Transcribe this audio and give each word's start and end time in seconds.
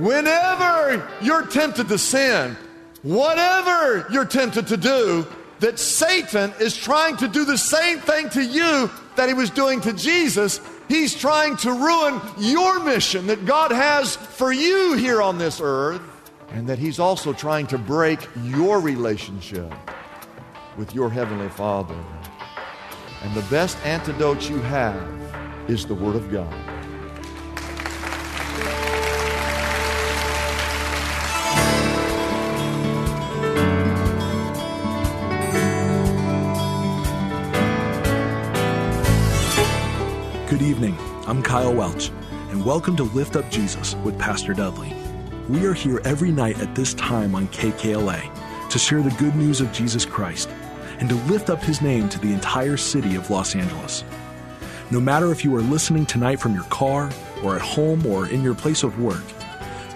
Whenever 0.00 1.06
you're 1.20 1.46
tempted 1.46 1.88
to 1.88 1.98
sin, 1.98 2.56
whatever 3.02 4.06
you're 4.10 4.24
tempted 4.24 4.66
to 4.68 4.78
do, 4.78 5.26
that 5.58 5.78
Satan 5.78 6.54
is 6.58 6.74
trying 6.74 7.18
to 7.18 7.28
do 7.28 7.44
the 7.44 7.58
same 7.58 7.98
thing 7.98 8.30
to 8.30 8.42
you 8.42 8.90
that 9.16 9.28
he 9.28 9.34
was 9.34 9.50
doing 9.50 9.82
to 9.82 9.92
Jesus. 9.92 10.58
He's 10.88 11.14
trying 11.14 11.58
to 11.58 11.72
ruin 11.72 12.18
your 12.38 12.82
mission 12.82 13.26
that 13.26 13.44
God 13.44 13.72
has 13.72 14.16
for 14.16 14.50
you 14.50 14.94
here 14.94 15.20
on 15.20 15.36
this 15.36 15.60
earth, 15.62 16.00
and 16.52 16.66
that 16.66 16.78
he's 16.78 16.98
also 16.98 17.34
trying 17.34 17.66
to 17.66 17.76
break 17.76 18.20
your 18.42 18.80
relationship 18.80 19.70
with 20.78 20.94
your 20.94 21.10
Heavenly 21.10 21.50
Father. 21.50 22.02
And 23.22 23.34
the 23.34 23.46
best 23.50 23.76
antidote 23.84 24.48
you 24.48 24.60
have 24.60 24.96
is 25.68 25.84
the 25.84 25.94
Word 25.94 26.16
of 26.16 26.32
God. 26.32 26.69
Kyle 41.50 41.74
Welch, 41.74 42.10
and 42.50 42.64
welcome 42.64 42.94
to 42.94 43.02
Lift 43.02 43.34
Up 43.34 43.50
Jesus 43.50 43.96
with 44.04 44.16
Pastor 44.20 44.54
Dudley. 44.54 44.94
We 45.48 45.66
are 45.66 45.72
here 45.72 46.00
every 46.04 46.30
night 46.30 46.60
at 46.60 46.76
this 46.76 46.94
time 46.94 47.34
on 47.34 47.48
KKLA 47.48 48.68
to 48.70 48.78
share 48.78 49.02
the 49.02 49.10
good 49.18 49.34
news 49.34 49.60
of 49.60 49.72
Jesus 49.72 50.04
Christ 50.04 50.48
and 51.00 51.08
to 51.08 51.16
lift 51.26 51.50
up 51.50 51.60
his 51.60 51.82
name 51.82 52.08
to 52.10 52.20
the 52.20 52.32
entire 52.32 52.76
city 52.76 53.16
of 53.16 53.30
Los 53.30 53.56
Angeles. 53.56 54.04
No 54.92 55.00
matter 55.00 55.32
if 55.32 55.44
you 55.44 55.52
are 55.56 55.60
listening 55.60 56.06
tonight 56.06 56.38
from 56.38 56.54
your 56.54 56.62
car, 56.66 57.10
or 57.42 57.56
at 57.56 57.62
home, 57.62 58.06
or 58.06 58.28
in 58.28 58.44
your 58.44 58.54
place 58.54 58.84
of 58.84 59.00
work, 59.00 59.24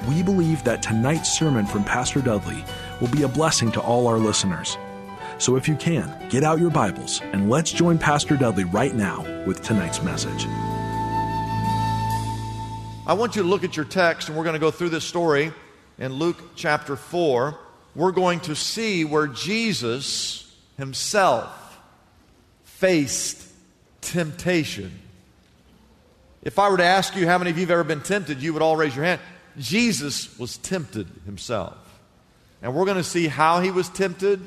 we 0.09 0.25
believe 0.25 0.65
that 0.65 0.83
tonight's 0.83 1.39
sermon 1.39 1.67
from 1.67 1.85
Pastor 1.85 2.21
Dudley 2.21 2.65
will 3.01 3.07
be 3.11 3.23
a 3.23 3.29
blessing 3.29 3.71
to 3.71 3.81
all 3.81 4.09
our 4.09 4.19
listeners. 4.19 4.77
So 5.39 5.55
if 5.55 5.69
you 5.69 5.77
can, 5.77 6.29
get 6.31 6.43
out 6.43 6.59
your 6.59 6.71
Bibles 6.71 7.21
and 7.23 7.49
let's 7.49 7.71
join 7.71 7.97
Pastor 7.97 8.37
Dudley 8.37 8.65
right 8.65 8.97
now 8.97 9.23
with 9.47 9.63
tonight's 9.63 10.03
message. 10.03 10.49
I 13.07 13.13
want 13.13 13.37
you 13.37 13.43
to 13.43 13.49
look 13.49 13.65
at 13.65 13.77
your 13.77 13.85
text, 13.85 14.29
and 14.29 14.39
we're 14.39 14.45
going 14.45 14.55
to 14.55 14.61
go 14.61 14.71
through 14.71 14.89
this 14.89 15.05
story 15.05 15.53
in 15.99 16.15
Luke 16.15 16.39
chapter 16.57 16.97
4. 16.97 17.59
We're 17.95 18.13
going 18.13 18.41
to 18.41 18.57
see 18.57 19.05
where 19.05 19.27
Jesus 19.27 20.51
himself 20.79 21.79
faced 22.63 23.47
temptation. 24.01 24.91
If 26.41 26.59
I 26.59 26.71
were 26.71 26.79
to 26.79 26.85
ask 26.85 27.15
you 27.15 27.27
how 27.27 27.37
many 27.37 27.51
of 27.51 27.59
you 27.59 27.65
have 27.65 27.73
ever 27.73 27.85
been 27.85 28.01
tempted, 28.01 28.41
you 28.41 28.55
would 28.55 28.63
all 28.63 28.75
raise 28.75 28.97
your 28.97 29.05
hand. 29.05 29.21
Jesus 29.59 30.39
was 30.39 30.57
tempted 30.57 31.07
himself. 31.27 31.77
And 32.63 32.75
we're 32.75 32.87
going 32.87 32.97
to 32.97 33.05
see 33.05 33.29
how 33.29 33.61
he 33.61 33.71
was 33.71 33.91
tempted, 33.91 34.41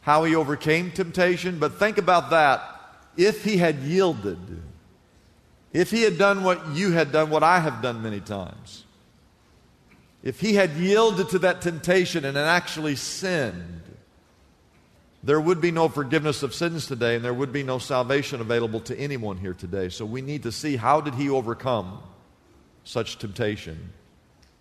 how 0.00 0.24
he 0.24 0.34
overcame 0.34 0.92
temptation. 0.92 1.58
But 1.58 1.74
think 1.74 1.98
about 1.98 2.30
that. 2.30 2.62
If 3.18 3.44
he 3.44 3.58
had 3.58 3.80
yielded, 3.80 4.38
if 5.72 5.90
he 5.90 6.02
had 6.02 6.18
done 6.18 6.44
what 6.44 6.74
you 6.74 6.92
had 6.92 7.12
done, 7.12 7.30
what 7.30 7.42
I 7.42 7.60
have 7.60 7.82
done 7.82 8.02
many 8.02 8.20
times, 8.20 8.84
if 10.22 10.40
he 10.40 10.54
had 10.54 10.72
yielded 10.72 11.30
to 11.30 11.38
that 11.40 11.62
temptation 11.62 12.24
and 12.24 12.38
actually 12.38 12.96
sinned, 12.96 13.82
there 15.24 15.40
would 15.40 15.60
be 15.60 15.70
no 15.70 15.88
forgiveness 15.88 16.42
of 16.42 16.54
sins 16.54 16.86
today 16.86 17.16
and 17.16 17.24
there 17.24 17.34
would 17.34 17.52
be 17.52 17.62
no 17.62 17.78
salvation 17.78 18.40
available 18.40 18.80
to 18.80 18.98
anyone 18.98 19.36
here 19.38 19.54
today. 19.54 19.88
So 19.88 20.04
we 20.04 20.20
need 20.20 20.42
to 20.44 20.52
see 20.52 20.76
how 20.76 21.00
did 21.00 21.14
he 21.14 21.30
overcome 21.30 22.00
such 22.84 23.18
temptation. 23.18 23.92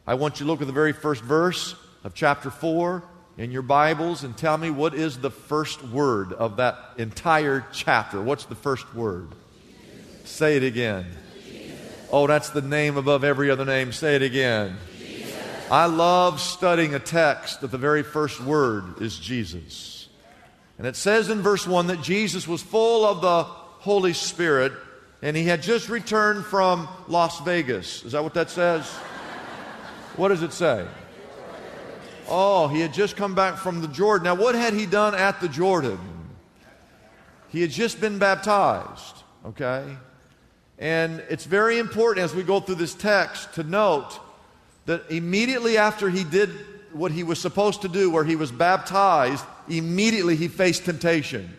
I 0.05 0.15
want 0.15 0.39
you 0.39 0.45
to 0.45 0.51
look 0.51 0.61
at 0.61 0.67
the 0.67 0.73
very 0.73 0.93
first 0.93 1.23
verse 1.23 1.75
of 2.03 2.13
chapter 2.13 2.49
4 2.49 3.03
in 3.37 3.51
your 3.51 3.61
Bibles 3.63 4.23
and 4.23 4.37
tell 4.37 4.57
me 4.57 4.69
what 4.69 4.93
is 4.93 5.17
the 5.17 5.31
first 5.31 5.83
word 5.83 6.33
of 6.33 6.57
that 6.57 6.77
entire 6.97 7.65
chapter. 7.71 8.21
What's 8.21 8.45
the 8.45 8.55
first 8.55 8.93
word? 8.93 9.29
Say 10.23 10.57
it 10.57 10.63
again. 10.63 11.05
Jesus. 11.43 11.79
Oh, 12.11 12.27
that's 12.27 12.49
the 12.49 12.61
name 12.61 12.97
above 12.97 13.23
every 13.23 13.49
other 13.49 13.65
name. 13.65 13.91
Say 13.91 14.15
it 14.15 14.21
again. 14.21 14.77
Jesus. 14.97 15.35
I 15.69 15.85
love 15.85 16.39
studying 16.39 16.95
a 16.95 16.99
text 16.99 17.61
that 17.61 17.71
the 17.71 17.77
very 17.77 18.03
first 18.03 18.41
word 18.41 19.01
is 19.01 19.17
Jesus. 19.17 20.07
And 20.77 20.87
it 20.87 20.95
says 20.95 21.29
in 21.29 21.41
verse 21.41 21.67
1 21.67 21.87
that 21.87 22.01
Jesus 22.01 22.47
was 22.47 22.61
full 22.61 23.05
of 23.05 23.21
the 23.21 23.43
Holy 23.43 24.13
Spirit 24.13 24.73
and 25.21 25.37
he 25.37 25.43
had 25.43 25.61
just 25.61 25.89
returned 25.89 26.45
from 26.45 26.87
Las 27.07 27.39
Vegas. 27.41 28.03
Is 28.03 28.13
that 28.13 28.23
what 28.23 28.33
that 28.33 28.49
says? 28.49 28.89
What 30.15 30.29
does 30.29 30.41
it 30.41 30.53
say? 30.53 30.85
Oh, 32.27 32.67
he 32.67 32.79
had 32.79 32.93
just 32.93 33.15
come 33.15 33.35
back 33.35 33.57
from 33.57 33.81
the 33.81 33.87
Jordan. 33.87 34.25
Now, 34.25 34.35
what 34.35 34.55
had 34.55 34.73
he 34.73 34.85
done 34.85 35.13
at 35.13 35.41
the 35.41 35.49
Jordan? 35.49 35.99
He 37.49 37.61
had 37.61 37.69
just 37.69 37.99
been 37.99 38.17
baptized, 38.17 39.23
okay? 39.45 39.97
And 40.81 41.23
it's 41.29 41.45
very 41.45 41.77
important 41.77 42.25
as 42.25 42.33
we 42.33 42.41
go 42.41 42.59
through 42.59 42.75
this 42.75 42.95
text 42.95 43.53
to 43.53 43.63
note 43.63 44.19
that 44.87 45.11
immediately 45.11 45.77
after 45.77 46.09
he 46.09 46.23
did 46.23 46.49
what 46.91 47.11
he 47.11 47.21
was 47.21 47.39
supposed 47.39 47.83
to 47.83 47.87
do, 47.87 48.09
where 48.09 48.23
he 48.23 48.35
was 48.35 48.51
baptized, 48.51 49.45
immediately 49.69 50.35
he 50.35 50.47
faced 50.47 50.85
temptation. 50.85 51.55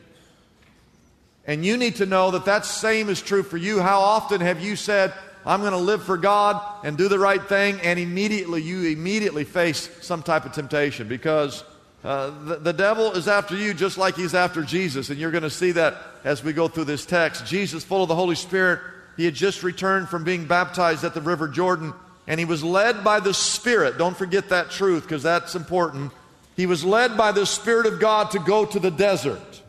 And 1.47 1.65
you 1.65 1.77
need 1.77 1.97
to 1.97 2.07
know 2.07 2.33
that 2.33 2.47
that 2.47 2.67
same 2.67 3.09
is 3.09 3.23
true 3.23 3.45
for 3.45 3.57
you. 3.57 3.81
How 3.81 4.01
often 4.01 4.41
have 4.41 4.61
you 4.61 4.75
said, 4.75 5.15
I'm 5.47 5.61
going 5.61 5.73
to 5.73 5.79
live 5.79 6.03
for 6.03 6.17
God 6.17 6.61
and 6.85 6.99
do 6.99 7.09
the 7.09 7.19
right 7.19 7.43
thing, 7.43 7.81
and 7.81 8.01
immediately 8.01 8.61
you 8.61 8.89
immediately 8.89 9.45
face 9.45 9.89
some 10.05 10.25
type 10.25 10.47
of 10.47 10.53
temptation 10.53 11.07
because 11.07 11.63
uh, 12.03 12.31
the, 12.45 12.57
the 12.57 12.73
devil 12.73 13.13
is 13.13 13.29
after 13.29 13.57
you 13.57 13.73
just 13.73 13.99
like 13.99 14.17
he's 14.17 14.35
after 14.35 14.63
Jesus. 14.63 15.11
And 15.11 15.19
you're 15.21 15.31
going 15.31 15.45
to 15.45 15.51
see 15.51 15.71
that 15.73 15.97
as 16.25 16.43
we 16.43 16.53
go 16.53 16.67
through 16.67 16.85
this 16.85 17.07
text. 17.07 17.47
Jesus, 17.47 17.85
full 17.85 18.03
of 18.03 18.09
the 18.09 18.17
Holy 18.17 18.35
Spirit, 18.35 18.81
he 19.17 19.25
had 19.25 19.35
just 19.35 19.63
returned 19.63 20.09
from 20.09 20.25
being 20.25 20.47
baptized 20.47 21.05
at 21.05 21.15
the 21.15 21.21
River 21.21 21.49
Jordan, 21.49 21.93
and 22.27 22.39
he 22.39 22.47
was 22.47 22.65
led 22.65 23.05
by 23.05 23.21
the 23.21 23.35
Spirit. 23.35 23.99
Don't 23.99 24.17
forget 24.17 24.49
that 24.49 24.71
truth 24.71 25.03
because 25.03 25.23
that's 25.23 25.55
important. 25.55 26.13
He 26.57 26.67
was 26.67 26.85
led 26.85 27.17
by 27.17 27.33
the 27.33 27.47
Spirit 27.47 27.87
of 27.87 28.01
God 28.01 28.31
to 28.33 28.39
go 28.39 28.65
to 28.65 28.79
the 28.79 28.91
desert. 28.91 29.63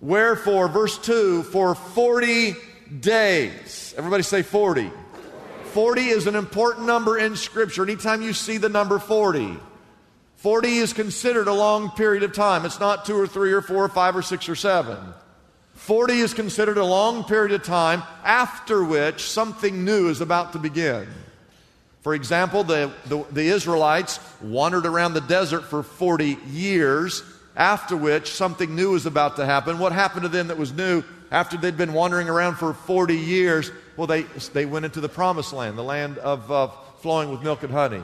Wherefore, 0.00 0.68
verse 0.68 0.98
2, 0.98 1.44
for 1.44 1.74
40 1.74 2.54
days. 3.00 3.94
Everybody 3.96 4.22
say 4.22 4.42
40. 4.42 4.90
40 5.72 6.02
is 6.02 6.26
an 6.26 6.34
important 6.34 6.86
number 6.86 7.18
in 7.18 7.36
Scripture. 7.36 7.82
Anytime 7.82 8.20
you 8.20 8.32
see 8.32 8.58
the 8.58 8.68
number 8.68 8.98
40, 8.98 9.56
40 10.36 10.68
is 10.68 10.92
considered 10.92 11.48
a 11.48 11.52
long 11.52 11.90
period 11.90 12.24
of 12.24 12.34
time. 12.34 12.66
It's 12.66 12.80
not 12.80 13.04
two 13.04 13.18
or 13.18 13.26
three 13.26 13.52
or 13.52 13.62
four 13.62 13.84
or 13.84 13.88
five 13.88 14.16
or 14.16 14.22
six 14.22 14.48
or 14.48 14.56
seven. 14.56 14.98
40 15.82 16.12
is 16.20 16.32
considered 16.32 16.78
a 16.78 16.84
long 16.84 17.24
period 17.24 17.50
of 17.50 17.64
time 17.64 18.04
after 18.22 18.84
which 18.84 19.20
something 19.20 19.84
new 19.84 20.10
is 20.10 20.20
about 20.20 20.52
to 20.52 20.60
begin. 20.60 21.08
For 22.02 22.14
example, 22.14 22.62
the, 22.62 22.92
the, 23.06 23.24
the, 23.32 23.42
Israelites 23.42 24.20
wandered 24.40 24.86
around 24.86 25.14
the 25.14 25.20
desert 25.22 25.64
for 25.64 25.82
40 25.82 26.38
years, 26.46 27.24
after 27.56 27.96
which 27.96 28.30
something 28.30 28.76
new 28.76 28.92
was 28.92 29.06
about 29.06 29.34
to 29.36 29.44
happen. 29.44 29.80
What 29.80 29.90
happened 29.90 30.22
to 30.22 30.28
them 30.28 30.46
that 30.48 30.56
was 30.56 30.72
new 30.72 31.02
after 31.32 31.56
they'd 31.56 31.76
been 31.76 31.94
wandering 31.94 32.28
around 32.28 32.56
for 32.56 32.74
40 32.74 33.16
years? 33.16 33.72
Well, 33.96 34.06
they, 34.06 34.22
they 34.52 34.66
went 34.66 34.84
into 34.84 35.00
the 35.00 35.08
promised 35.08 35.52
land, 35.52 35.76
the 35.76 35.82
land 35.82 36.16
of 36.18 36.72
flowing 37.00 37.28
with 37.28 37.42
milk 37.42 37.64
and 37.64 37.72
honey. 37.72 38.02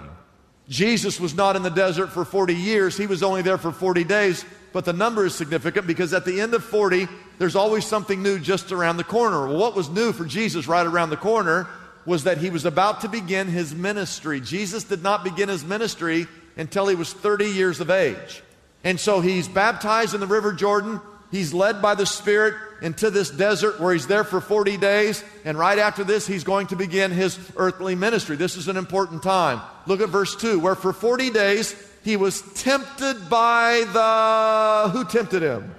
Jesus 0.68 1.20
was 1.20 1.32
not 1.32 1.54
in 1.54 1.62
the 1.62 1.70
desert 1.70 2.08
for 2.08 2.24
40 2.24 2.56
years, 2.56 2.96
he 2.96 3.06
was 3.06 3.22
only 3.22 3.42
there 3.42 3.56
for 3.56 3.70
40 3.70 4.02
days. 4.02 4.44
But 4.72 4.84
the 4.84 4.92
number 4.92 5.24
is 5.24 5.34
significant 5.34 5.86
because 5.86 6.12
at 6.12 6.24
the 6.24 6.40
end 6.40 6.54
of 6.54 6.62
40, 6.62 7.08
there's 7.38 7.56
always 7.56 7.86
something 7.86 8.22
new 8.22 8.38
just 8.38 8.70
around 8.72 8.96
the 8.96 9.04
corner. 9.04 9.46
Well, 9.46 9.56
what 9.56 9.74
was 9.74 9.88
new 9.88 10.12
for 10.12 10.24
Jesus 10.24 10.68
right 10.68 10.86
around 10.86 11.10
the 11.10 11.16
corner 11.16 11.66
was 12.04 12.24
that 12.24 12.38
he 12.38 12.50
was 12.50 12.64
about 12.64 13.02
to 13.02 13.08
begin 13.08 13.48
his 13.48 13.74
ministry. 13.74 14.40
Jesus 14.40 14.84
did 14.84 15.02
not 15.02 15.24
begin 15.24 15.48
his 15.48 15.64
ministry 15.64 16.26
until 16.56 16.86
he 16.86 16.94
was 16.94 17.12
30 17.12 17.46
years 17.46 17.80
of 17.80 17.90
age. 17.90 18.42
And 18.84 18.98
so 18.98 19.20
he's 19.20 19.48
baptized 19.48 20.14
in 20.14 20.20
the 20.20 20.26
River 20.26 20.52
Jordan. 20.52 21.00
He's 21.30 21.52
led 21.52 21.82
by 21.82 21.94
the 21.94 22.06
Spirit. 22.06 22.54
into 22.80 23.10
this 23.10 23.30
desert 23.30 23.80
where 23.80 23.92
he's 23.92 24.06
there 24.06 24.24
for 24.24 24.40
40 24.40 24.76
days. 24.76 25.24
And 25.44 25.58
right 25.58 25.78
after 25.78 26.04
this, 26.04 26.26
he's 26.26 26.44
going 26.44 26.68
to 26.68 26.76
begin 26.76 27.10
his 27.10 27.38
earthly 27.56 27.94
ministry. 27.94 28.36
This 28.36 28.56
is 28.56 28.68
an 28.68 28.76
important 28.76 29.22
time. 29.22 29.60
Look 29.86 30.00
at 30.00 30.08
verse 30.08 30.36
2 30.36 30.60
where 30.60 30.74
for 30.74 30.92
40 30.92 31.30
days 31.30 31.74
he 32.08 32.16
was 32.16 32.40
tempted 32.54 33.28
by 33.28 33.84
the. 33.92 34.90
Who 34.92 35.04
tempted 35.04 35.42
him? 35.42 35.74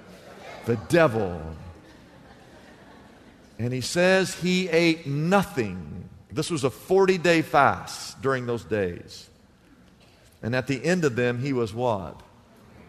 The 0.64 0.76
devil. 0.88 1.42
And 3.58 3.72
he 3.72 3.80
says 3.80 4.36
he 4.36 4.68
ate 4.68 5.08
nothing. 5.08 6.08
This 6.30 6.48
was 6.48 6.62
a 6.62 6.70
40 6.70 7.18
day 7.18 7.42
fast 7.42 8.22
during 8.22 8.46
those 8.46 8.62
days. 8.62 9.28
And 10.40 10.54
at 10.54 10.68
the 10.68 10.82
end 10.84 11.04
of 11.04 11.16
them, 11.16 11.40
he 11.40 11.52
was 11.52 11.74
what? 11.74 12.22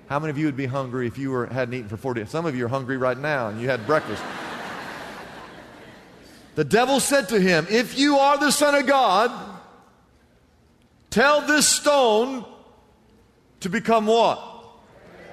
How 0.07 0.19
many 0.19 0.29
of 0.29 0.37
you 0.37 0.45
would 0.45 0.55
be 0.55 0.67
hungry 0.67 1.07
if 1.07 1.17
you 1.17 1.31
were, 1.31 1.47
hadn't 1.47 1.73
eaten 1.73 1.89
for 1.89 1.97
40 1.97 2.25
Some 2.27 2.45
of 2.45 2.55
you 2.55 2.65
are 2.65 2.69
hungry 2.69 2.97
right 2.97 3.17
now 3.17 3.47
and 3.47 3.59
you 3.59 3.67
had 3.67 3.87
breakfast. 3.87 4.21
the 6.53 6.63
devil 6.63 6.99
said 6.99 7.29
to 7.29 7.41
him, 7.41 7.65
If 7.71 7.97
you 7.97 8.17
are 8.17 8.37
the 8.37 8.51
Son 8.51 8.75
of 8.75 8.85
God, 8.85 9.31
tell 11.09 11.41
this 11.41 11.67
stone 11.67 12.45
to 13.61 13.69
become 13.69 14.05
what? 14.05 14.39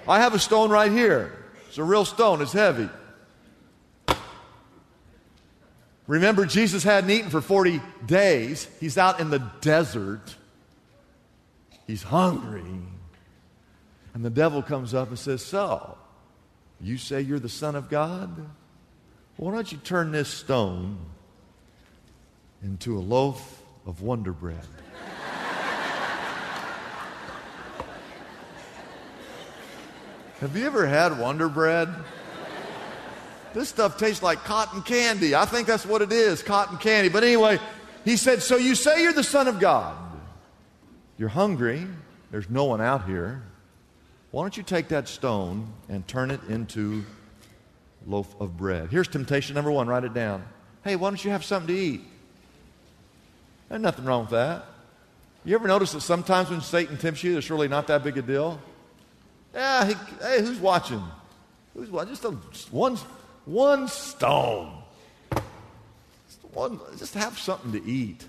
I 0.07 0.21
have 0.21 0.35
a 0.35 0.39
stone 0.39 0.71
right 0.71 0.91
here. 0.91 1.33
It's 1.69 1.79
a 1.79 1.85
real 1.85 2.05
stone, 2.05 2.41
it's 2.41 2.53
heavy. 2.53 2.89
Remember, 6.07 6.47
Jesus 6.47 6.83
hadn't 6.83 7.11
eaten 7.11 7.29
for 7.29 7.43
40 7.43 7.83
days. 8.07 8.67
He's 8.81 8.97
out 8.97 9.21
in 9.21 9.29
the 9.29 9.41
desert. 9.61 10.37
He's 11.87 12.03
hungry. 12.03 12.65
And 14.15 14.25
the 14.25 14.31
devil 14.31 14.63
comes 14.63 14.95
up 14.95 15.09
and 15.09 15.19
says, 15.19 15.45
So, 15.45 15.99
you 16.81 16.97
say 16.97 17.21
you're 17.21 17.39
the 17.39 17.51
Son 17.51 17.77
of 17.77 17.91
God? 17.91 18.35
Why 19.37 19.53
don't 19.53 19.71
you 19.71 19.79
turn 19.79 20.11
this 20.11 20.29
stone 20.29 20.99
into 22.63 22.97
a 22.97 23.01
loaf 23.01 23.63
of 23.87 24.01
Wonder 24.01 24.33
Bread? 24.33 24.67
Have 30.41 30.57
you 30.57 30.67
ever 30.67 30.87
had 30.87 31.19
Wonder 31.19 31.49
Bread? 31.49 31.89
This 33.55 33.69
stuff 33.69 33.99
tastes 33.99 34.23
like 34.23 34.45
cotton 34.45 34.83
candy. 34.83 35.35
I 35.35 35.47
think 35.47 35.67
that's 35.67 35.85
what 35.85 36.01
it 36.01 36.13
is 36.13 36.45
cotton 36.45 36.79
candy. 36.79 37.09
But 37.09 37.25
anyway, 37.25 37.59
he 38.05 38.17
said, 38.17 38.41
So 38.41 38.57
you 38.57 38.77
say 38.77 39.03
you're 39.03 39.13
the 39.13 39.25
Son 39.25 39.49
of 39.49 39.59
God. 39.59 39.97
You're 41.17 41.29
hungry. 41.29 41.85
There's 42.31 42.49
no 42.49 42.67
one 42.67 42.81
out 42.81 43.05
here. 43.07 43.43
Why 44.31 44.45
don't 44.45 44.57
you 44.57 44.63
take 44.63 44.89
that 44.89 45.09
stone 45.09 45.73
and 45.89 46.07
turn 46.07 46.31
it 46.31 46.41
into 46.49 47.05
loaf 48.07 48.33
of 48.41 48.57
bread? 48.57 48.91
Here's 48.91 49.09
temptation 49.09 49.57
number 49.57 49.73
one. 49.73 49.89
Write 49.89 50.05
it 50.05 50.15
down. 50.15 50.45
Hey, 50.85 50.95
why 50.95 51.11
don't 51.11 51.25
you 51.25 51.33
have 51.33 51.45
something 51.45 51.75
to 51.75 51.81
eat? 51.81 52.03
There's 53.69 53.83
nothing 53.83 54.05
wrong 54.05 54.23
with 54.23 54.31
that. 54.31 54.67
You 55.45 55.57
ever 55.57 55.67
notice 55.67 55.93
that 55.93 56.03
sometimes 56.03 56.49
when 56.49 56.61
Satan 56.61 56.97
tempts 56.97 57.25
you, 57.25 57.39
it's 57.39 57.51
really 57.51 57.67
not 57.69 57.89
that 57.89 58.05
big 58.05 58.19
a 58.19 58.23
deal? 58.23 58.61
Yeah, 59.59 59.87
he, 59.87 59.95
hey, 60.23 60.41
who's 60.41 60.61
watching? 60.61 61.03
Who's 61.75 61.91
watching? 61.91 62.11
Just 62.11 62.25
a, 62.25 62.31
one, 62.71 62.97
one 63.45 63.89
stone. 63.89 64.85
Just, 65.33 66.45
one, 66.53 66.79
just 66.97 67.15
have 67.15 67.37
something 67.37 67.73
to 67.73 67.85
eat. 67.85 68.25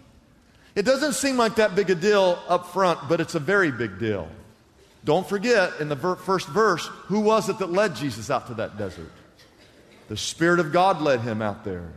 It 0.74 0.86
doesn't 0.86 1.14
seem 1.14 1.38
like 1.38 1.58
that 1.58 1.76
big 1.76 1.92
a 1.92 1.96
deal 1.96 2.40
up 2.48 2.74
front, 2.74 3.08
but 3.08 3.22
it's 3.22 3.36
a 3.36 3.40
very 3.40 3.72
big 3.72 4.00
deal. 4.00 4.28
Don't 5.06 5.28
forget, 5.30 5.80
in 5.80 5.88
the 5.88 5.94
ver- 5.94 6.16
first 6.16 6.48
verse, 6.48 6.88
who 6.88 7.20
was 7.20 7.48
it 7.48 7.60
that 7.60 7.72
led 7.72 7.96
Jesus 7.96 8.32
out 8.32 8.48
to 8.48 8.56
that 8.56 8.80
desert? 8.80 9.12
The 10.08 10.18
Spirit 10.18 10.60
of 10.60 10.72
God 10.72 11.00
led 11.00 11.20
him 11.22 11.44
out 11.44 11.64
there. 11.64 11.92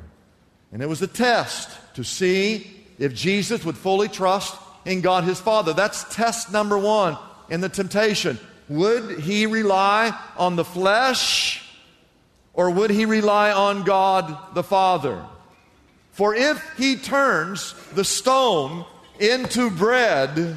And 0.73 0.83
it 0.83 0.91
was 0.91 1.01
a 1.01 1.07
test 1.07 1.71
to 1.95 2.05
see 2.05 2.71
if 2.99 3.15
Jesus 3.15 3.65
would 3.65 3.79
fully 3.79 4.09
trust 4.09 4.55
in 4.85 5.01
God 5.01 5.25
his 5.25 5.41
Father. 5.41 5.73
That's 5.73 6.05
test 6.15 6.53
number 6.53 6.77
one 6.77 7.17
in 7.49 7.63
the 7.63 7.71
temptation. 7.71 8.39
Would 8.73 9.21
he 9.21 9.45
rely 9.45 10.19
on 10.39 10.57
the 10.57 10.65
flesh 10.65 11.63
or 12.55 12.71
would 12.71 12.89
he 12.89 13.05
rely 13.05 13.53
on 13.53 13.83
God 13.83 14.55
the 14.55 14.63
Father? 14.63 15.23
For 16.13 16.35
if 16.35 16.59
he 16.79 16.97
turns 16.97 17.75
the 17.95 18.05
stone 18.05 18.87
into 19.21 19.69
bread, 19.71 20.57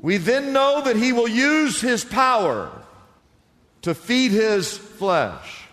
we 0.00 0.16
then 0.16 0.52
know 0.52 0.82
that 0.82 0.96
he 0.96 1.12
will 1.12 1.28
use 1.28 1.80
his 1.80 2.04
power 2.04 2.72
to 3.82 3.94
feed 3.94 4.32
his 4.32 4.76
flesh. 4.76 5.64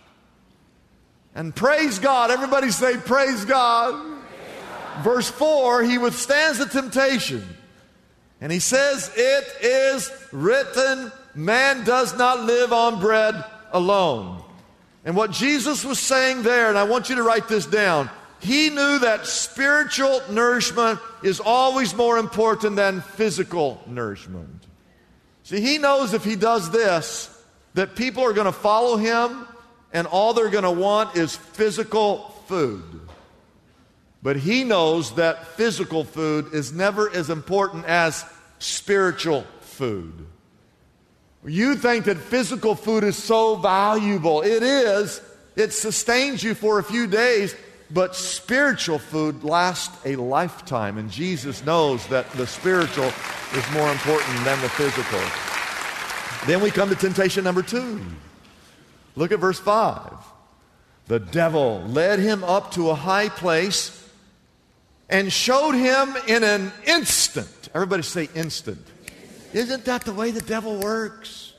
And 1.34 1.56
praise 1.56 1.98
God. 1.98 2.30
Everybody 2.30 2.70
say, 2.70 2.98
Praise 2.98 3.44
God. 3.44 3.94
Praise 3.94 4.20
God. 4.70 5.04
Verse 5.04 5.30
4 5.32 5.84
he 5.84 5.98
withstands 5.98 6.60
the 6.60 6.68
temptation. 6.68 7.55
And 8.42 8.52
he 8.52 8.60
says, 8.60 9.12
It 9.16 9.48
is 9.62 10.12
written, 10.32 11.12
man 11.34 11.84
does 11.84 12.18
not 12.18 12.42
live 12.42 12.74
on 12.74 13.00
bread 13.00 13.44
alone. 13.72 14.42
And 15.04 15.16
what 15.16 15.32
Jesus 15.32 15.86
was 15.86 16.00
saying 16.00 16.44
there, 16.44 16.70
and 16.70 16.78
I 16.78 16.84
want 16.84 17.10
you 17.10 17.16
to 17.16 17.24
write 17.24 17.48
this 17.48 17.66
down, 17.66 18.10
he 18.40 18.70
knew 18.70 19.00
that 19.00 19.26
spiritual 19.28 20.22
nourishment 20.30 21.00
is 21.24 21.40
always 21.40 21.96
more 21.96 22.18
important 22.18 22.76
than 22.76 23.02
physical 23.02 23.82
nourishment. 23.88 24.66
See, 25.44 25.62
he 25.62 25.78
knows 25.78 26.14
if 26.14 26.24
he 26.24 26.36
does 26.36 26.72
this, 26.72 27.32
that 27.76 27.96
people 27.96 28.24
are 28.24 28.34
going 28.34 28.46
to 28.46 28.52
follow 28.52 28.98
him 28.98 29.48
and 29.94 30.08
all 30.08 30.34
they're 30.34 30.50
going 30.50 30.64
to 30.64 30.72
want 30.72 31.16
is 31.16 31.36
physical 31.36 32.36
food. 32.48 32.84
But 34.26 34.38
he 34.38 34.64
knows 34.64 35.14
that 35.18 35.46
physical 35.50 36.04
food 36.04 36.52
is 36.52 36.74
never 36.74 37.16
as 37.16 37.30
important 37.30 37.86
as 37.86 38.26
spiritual 38.58 39.46
food. 39.60 40.26
You 41.46 41.76
think 41.76 42.06
that 42.06 42.18
physical 42.18 42.74
food 42.74 43.04
is 43.04 43.16
so 43.16 43.56
valuable. 43.58 44.42
It 44.42 44.64
is. 44.64 45.22
It 45.56 45.74
sustains 45.74 46.42
you 46.42 46.56
for 46.56 46.80
a 46.80 46.84
few 46.84 47.06
days, 47.06 47.56
but 47.92 48.16
spiritual 48.16 48.98
food 48.98 49.44
lasts 49.44 49.96
a 50.08 50.16
lifetime. 50.16 50.98
And 50.98 51.12
Jesus 51.12 51.64
knows 51.64 52.08
that 52.08 52.28
the 52.32 52.48
spiritual 52.48 53.14
is 53.54 53.72
more 53.74 53.92
important 53.92 54.44
than 54.44 54.60
the 54.64 54.70
physical. 54.70 55.22
Then 56.48 56.64
we 56.64 56.72
come 56.72 56.90
to 56.90 56.96
temptation 56.96 57.44
number 57.44 57.62
two. 57.62 58.02
Look 59.16 59.32
at 59.32 59.38
verse 59.38 59.60
5. 59.60 60.18
The 61.06 61.20
devil 61.20 61.84
led 61.84 62.18
him 62.18 62.44
up 62.44 62.72
to 62.72 62.90
a 62.90 62.96
high 62.96 63.30
place 63.30 64.02
and 65.10 65.32
showed 65.32 65.74
him 65.74 66.16
in 66.28 66.44
an 66.44 66.72
instant. 66.86 67.70
Everybody 67.74 68.04
say 68.04 68.30
instant. 68.36 68.86
Isn't 69.54 69.86
that 69.86 70.04
the 70.04 70.14
way 70.14 70.32
the 70.32 70.42
devil 70.42 70.80
works? 70.80 71.54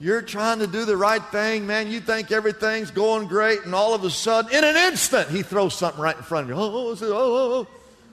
You're 0.00 0.22
trying 0.22 0.58
to 0.58 0.66
do 0.66 0.84
the 0.84 0.96
right 0.96 1.22
thing, 1.26 1.66
man. 1.66 1.88
You 1.88 2.00
think 2.00 2.32
everything's 2.32 2.90
going 2.90 3.28
great, 3.28 3.64
and 3.64 3.74
all 3.74 3.94
of 3.94 4.02
a 4.04 4.10
sudden, 4.10 4.52
in 4.52 4.64
an 4.64 4.76
instant, 4.76 5.30
he 5.30 5.42
throws 5.42 5.74
something 5.74 6.02
right 6.02 6.16
in 6.16 6.22
front 6.22 6.44
of 6.44 6.56
you. 6.56 6.62
Oh 6.62 6.66
oh, 6.66 6.88
oh, 6.88 6.98
oh, 7.00 7.12
oh, 7.12 7.52
oh. 7.52 7.66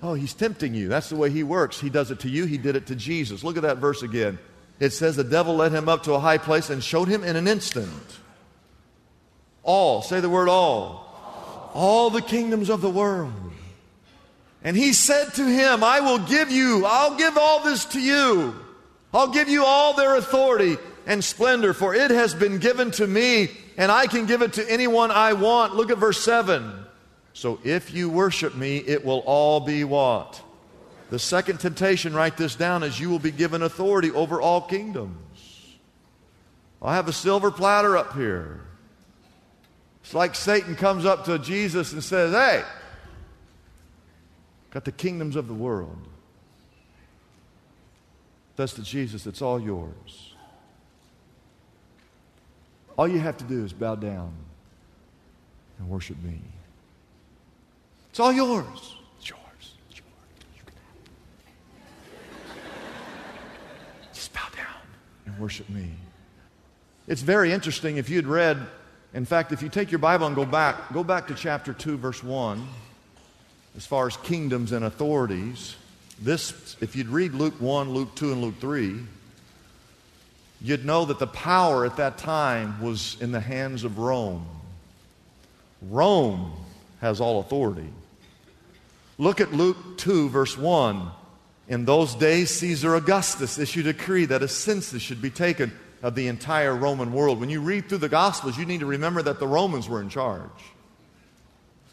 oh 0.04 0.14
he's 0.14 0.34
tempting 0.34 0.74
you. 0.74 0.88
That's 0.88 1.10
the 1.10 1.16
way 1.16 1.30
he 1.30 1.44
works. 1.44 1.80
He 1.80 1.90
does 1.90 2.12
it 2.12 2.20
to 2.20 2.30
you, 2.30 2.46
he 2.46 2.58
did 2.58 2.76
it 2.76 2.88
to 2.88 2.96
Jesus. 2.96 3.44
Look 3.44 3.58
at 3.58 3.64
that 3.64 3.78
verse 3.78 4.04
again. 4.04 4.38
It 4.80 4.92
says, 4.92 5.16
The 5.16 5.24
devil 5.24 5.56
led 5.56 5.72
him 5.72 5.90
up 5.90 6.04
to 6.04 6.14
a 6.14 6.20
high 6.20 6.38
place 6.38 6.70
and 6.70 6.84
showed 6.84 7.08
him 7.08 7.24
in 7.24 7.36
an 7.36 7.48
instant. 7.48 8.20
All, 9.64 10.02
say 10.02 10.20
the 10.20 10.30
word 10.30 10.50
all. 10.50 11.70
All 11.74 12.10
the 12.10 12.22
kingdoms 12.22 12.70
of 12.70 12.82
the 12.82 12.90
world 12.90 13.34
and 14.64 14.78
he 14.78 14.94
said 14.94 15.34
to 15.36 15.46
him, 15.46 15.84
I 15.84 16.00
will 16.02 16.20
give 16.20 16.52
you, 16.52 16.84
I'll 16.86 17.16
give 17.16 17.38
all 17.38 17.64
this 17.64 17.86
to 17.86 18.00
you. 18.00 18.56
I'll 19.14 19.30
give 19.30 19.50
you 19.50 19.66
all 19.66 19.94
their 19.94 20.16
authority 20.16 20.78
and 21.06 21.24
splendor, 21.24 21.74
for 21.74 21.96
it 21.96 22.12
has 22.12 22.34
been 22.34 22.60
given 22.60 22.92
to 22.92 23.08
me, 23.08 23.50
and 23.76 23.92
I 23.92 24.08
can 24.08 24.26
give 24.26 24.42
it 24.42 24.54
to 24.54 24.72
anyone 24.72 25.12
I 25.12 25.34
want. 25.34 25.76
Look 25.76 25.90
at 25.90 25.98
verse 25.98 26.24
7. 26.24 26.86
So 27.34 27.60
if 27.64 27.94
you 27.94 28.10
worship 28.10 28.56
me, 28.56 28.78
it 28.78 29.04
will 29.04 29.24
all 29.26 29.60
be 29.60 29.84
what? 29.84 30.42
The 31.10 31.20
second 31.20 31.60
temptation, 31.60 32.14
write 32.14 32.38
this 32.38 32.56
down, 32.56 32.84
is 32.84 33.00
you 33.00 33.10
will 33.10 33.20
be 33.20 33.32
given 33.32 33.64
authority 33.64 34.12
over 34.12 34.40
all 34.40 34.62
kingdoms. 34.62 35.18
I 36.82 36.96
have 36.96 37.08
a 37.08 37.14
silver 37.14 37.52
platter 37.52 37.98
up 37.98 38.14
here. 38.16 38.62
It's 40.04 40.14
like 40.14 40.36
Satan 40.36 40.76
comes 40.76 41.06
up 41.06 41.26
to 41.26 41.38
Jesus 41.38 41.94
and 41.94 42.04
says, 42.04 42.34
Hey, 42.34 42.64
got 44.72 44.86
the 44.86 44.92
kingdoms 44.92 45.36
of 45.36 45.48
the 45.48 45.54
world. 45.54 46.08
That's 48.56 48.74
to 48.74 48.84
Jesus, 48.84 49.26
it's 49.26 49.42
all 49.42 49.60
yours. 49.60 50.36
All 52.98 53.08
you 53.08 53.20
have 53.20 53.38
to 53.38 53.44
do 53.44 53.64
is 53.64 53.74
bow 53.74 53.96
down 53.96 54.34
and 55.80 55.90
worship 55.90 56.22
me. 56.22 56.40
It's 58.10 58.20
all 58.20 58.34
yours. 58.34 58.96
It's 59.18 59.30
yours. 59.30 59.40
It's 59.90 60.00
yours. 60.00 60.06
You 60.56 60.64
can 60.66 60.74
have 60.76 60.96
it. 64.04 64.14
Just 64.14 64.34
bow 64.34 64.48
down 64.56 64.82
and 65.26 65.40
worship 65.40 65.70
me. 65.70 65.92
It's 67.08 67.22
very 67.22 67.52
interesting 67.52 67.98
if 67.98 68.10
you'd 68.10 68.28
read 68.28 68.68
In 69.14 69.26
fact, 69.26 69.52
if 69.52 69.62
you 69.62 69.70
take 69.70 69.92
your 69.92 70.00
Bible 70.00 70.28
and 70.28 70.36
go 70.36 70.46
back, 70.46 70.94
go 70.94 71.04
back 71.04 71.28
to 71.28 71.34
chapter 71.34 71.74
2, 71.74 71.98
verse 71.98 72.24
1, 72.24 72.66
as 73.76 73.86
far 73.86 74.08
as 74.08 74.18
kingdoms 74.18 74.72
and 74.72 74.86
authorities. 74.86 75.76
This, 76.22 76.76
if 76.82 76.96
you'd 76.96 77.08
read 77.08 77.34
Luke 77.34 77.60
1, 77.60 77.92
Luke 77.92 78.14
2, 78.16 78.32
and 78.34 78.42
Luke 78.42 78.56
3, 78.60 79.00
you'd 80.62 80.86
know 80.86 81.06
that 81.06 81.20
the 81.20 81.28
power 81.28 81.86
at 81.86 81.98
that 81.98 82.18
time 82.18 82.82
was 82.82 83.18
in 83.22 83.32
the 83.32 83.40
hands 83.40 83.84
of 83.84 83.98
Rome. 83.98 84.46
Rome 85.90 86.54
has 87.00 87.20
all 87.20 87.40
authority. 87.40 87.90
Look 89.18 89.42
at 89.42 89.54
Luke 89.54 89.98
2, 89.98 90.30
verse 90.30 90.58
1. 90.58 91.10
In 91.68 91.86
those 91.86 92.16
days, 92.16 92.50
Caesar 92.52 92.96
Augustus 92.96 93.58
issued 93.58 93.88
a 93.88 93.94
decree 93.94 94.26
that 94.26 94.44
a 94.44 94.48
census 94.48 95.02
should 95.02 95.22
be 95.22 95.30
taken 95.30 95.72
of 96.04 96.16
the 96.16 96.28
entire 96.28 96.76
Roman 96.76 97.14
world. 97.14 97.40
When 97.40 97.50
you 97.50 97.62
read 97.62 97.88
through 97.88 98.00
the 98.00 98.10
Gospels, 98.10 98.58
you 98.58 98.66
need 98.66 98.82
to 98.82 98.86
remember 98.86 99.22
that 99.22 99.40
the 99.40 99.48
Romans 99.48 99.88
were 99.88 100.02
in 100.02 100.10
charge. 100.10 100.50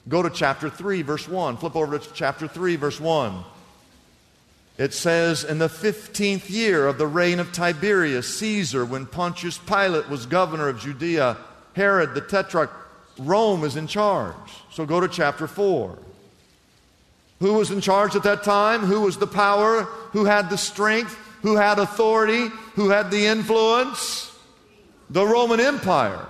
Go 0.09 0.23
to 0.23 0.31
chapter 0.31 0.71
3, 0.71 1.03
verse 1.03 1.29
1. 1.29 1.59
Flip 1.59 1.77
over 1.77 1.99
to 1.99 2.12
chapter 2.15 2.49
3, 2.49 2.77
verse 2.77 2.99
1. 2.99 3.45
It 4.79 4.95
says, 4.95 5.45
In 5.45 5.59
the 5.59 5.69
15th 5.69 6.49
year 6.49 6.87
of 6.87 6.99
the 6.99 7.07
reign 7.07 7.41
of 7.41 7.53
Tiberius 7.53 8.38
Caesar, 8.38 8.85
when 8.85 9.07
Pontius 9.07 9.59
Pilate 9.59 10.09
was 10.09 10.25
governor 10.25 10.69
of 10.69 10.81
Judea, 10.81 11.37
Herod 11.75 12.15
the 12.15 12.21
tetrarch, 12.21 12.71
Rome 13.19 13.65
is 13.65 13.77
in 13.77 13.87
charge. 13.88 14.35
So 14.71 14.87
go 14.87 15.00
to 15.00 15.09
chapter 15.09 15.47
4. 15.47 15.99
Who 17.41 17.55
was 17.55 17.71
in 17.71 17.81
charge 17.81 18.17
at 18.17 18.23
that 18.23 18.45
time? 18.45 18.81
Who 18.81 19.03
was 19.03 19.19
the 19.19 19.27
power? 19.27 19.83
Who 20.12 20.25
had 20.25 20.49
the 20.49 20.59
strength? 20.59 21.17
Who 21.43 21.57
had 21.57 21.79
authority? 21.79 22.49
Who 22.75 22.91
had 22.91 23.11
the 23.11 23.27
influence? 23.27 24.37
The 25.11 25.27
Roman 25.27 25.61
Empire. 25.61 26.27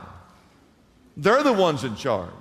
They're 1.16 1.42
the 1.42 1.52
ones 1.52 1.84
in 1.84 1.96
charge. 1.96 2.32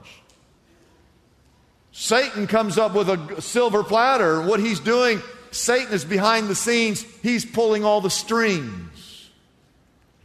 Satan 2.00 2.46
comes 2.46 2.77
up 2.77 2.94
with 2.94 3.10
a 3.10 3.42
silver 3.42 3.84
platter. 3.84 4.39
What 4.39 4.60
he's 4.60 4.80
doing, 4.80 5.20
Satan 5.50 5.92
is 5.92 6.06
behind 6.06 6.48
the 6.48 6.54
scenes, 6.54 7.01
he's 7.24 7.44
pulling 7.44 7.84
all 7.84 8.01
the 8.01 8.12
strings. 8.12 9.32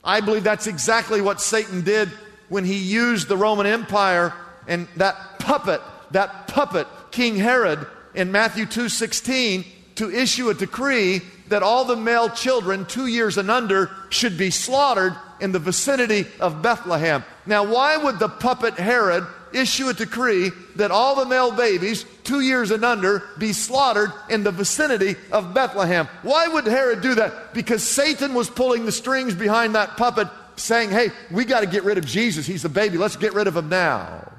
I 0.05 0.21
believe 0.21 0.45
that's 0.45 0.67
exactly 0.67 1.23
what 1.23 1.41
Satan 1.41 1.81
did 1.81 2.11
when 2.51 2.67
he 2.67 2.77
used 2.77 3.27
the 3.27 3.39
Roman 3.39 3.65
Empire 3.65 4.35
and 4.69 4.87
that 4.97 5.39
puppet, 5.39 5.81
that 6.11 6.47
puppet, 6.47 6.87
King 7.11 7.37
Herod, 7.37 7.87
in 8.15 8.31
Matthew 8.31 8.67
2:16 8.67 9.65
to 9.95 10.11
issue 10.11 10.51
a 10.51 10.55
decree 10.55 11.23
that 11.49 11.63
all 11.63 11.87
the 11.87 11.97
male 11.97 12.29
children 12.29 12.85
2 12.85 13.07
years 13.07 13.39
and 13.39 13.51
under 13.51 13.91
should 14.11 14.37
be 14.37 14.51
slaughtered 14.51 15.17
in 15.41 15.53
the 15.53 15.59
vicinity 15.59 16.27
of 16.39 16.61
Bethlehem. 16.61 17.25
Now, 17.47 17.65
why 17.65 17.97
would 17.97 18.19
the 18.19 18.29
puppet 18.29 18.75
Herod 18.75 19.27
issue 19.55 19.89
a 19.89 19.95
decree 19.95 20.51
that 20.77 20.91
all 20.91 21.17
the 21.17 21.27
male 21.27 21.53
babies 21.53 22.05
2 22.25 22.41
years 22.41 22.71
and 22.71 22.85
under 22.85 23.23
be 23.39 23.53
slaughtered 23.53 24.13
in 24.29 24.43
the 24.43 24.51
vicinity 24.51 25.17
of 25.31 25.55
Bethlehem? 25.55 26.09
Why 26.23 26.49
would 26.49 26.67
Herod 26.67 27.01
do 27.01 27.15
that? 27.17 27.55
Because 27.55 27.83
Satan 27.83 28.35
was 28.35 28.49
pulling 28.51 28.85
the 28.85 28.93
strings 28.93 29.35
behind 29.35 29.75
that 29.75 29.97
puppet 29.97 30.29
saying, 30.57 30.91
"Hey, 30.91 31.11
we 31.31 31.45
got 31.45 31.61
to 31.61 31.67
get 31.67 31.85
rid 31.85 31.99
of 31.99 32.07
Jesus. 32.07 32.47
He's 32.47 32.63
the 32.63 32.69
baby. 32.69 32.99
Let's 32.99 33.17
get 33.17 33.35
rid 33.35 33.47
of 33.47 33.57
him 33.57 33.69
now." 33.69 34.31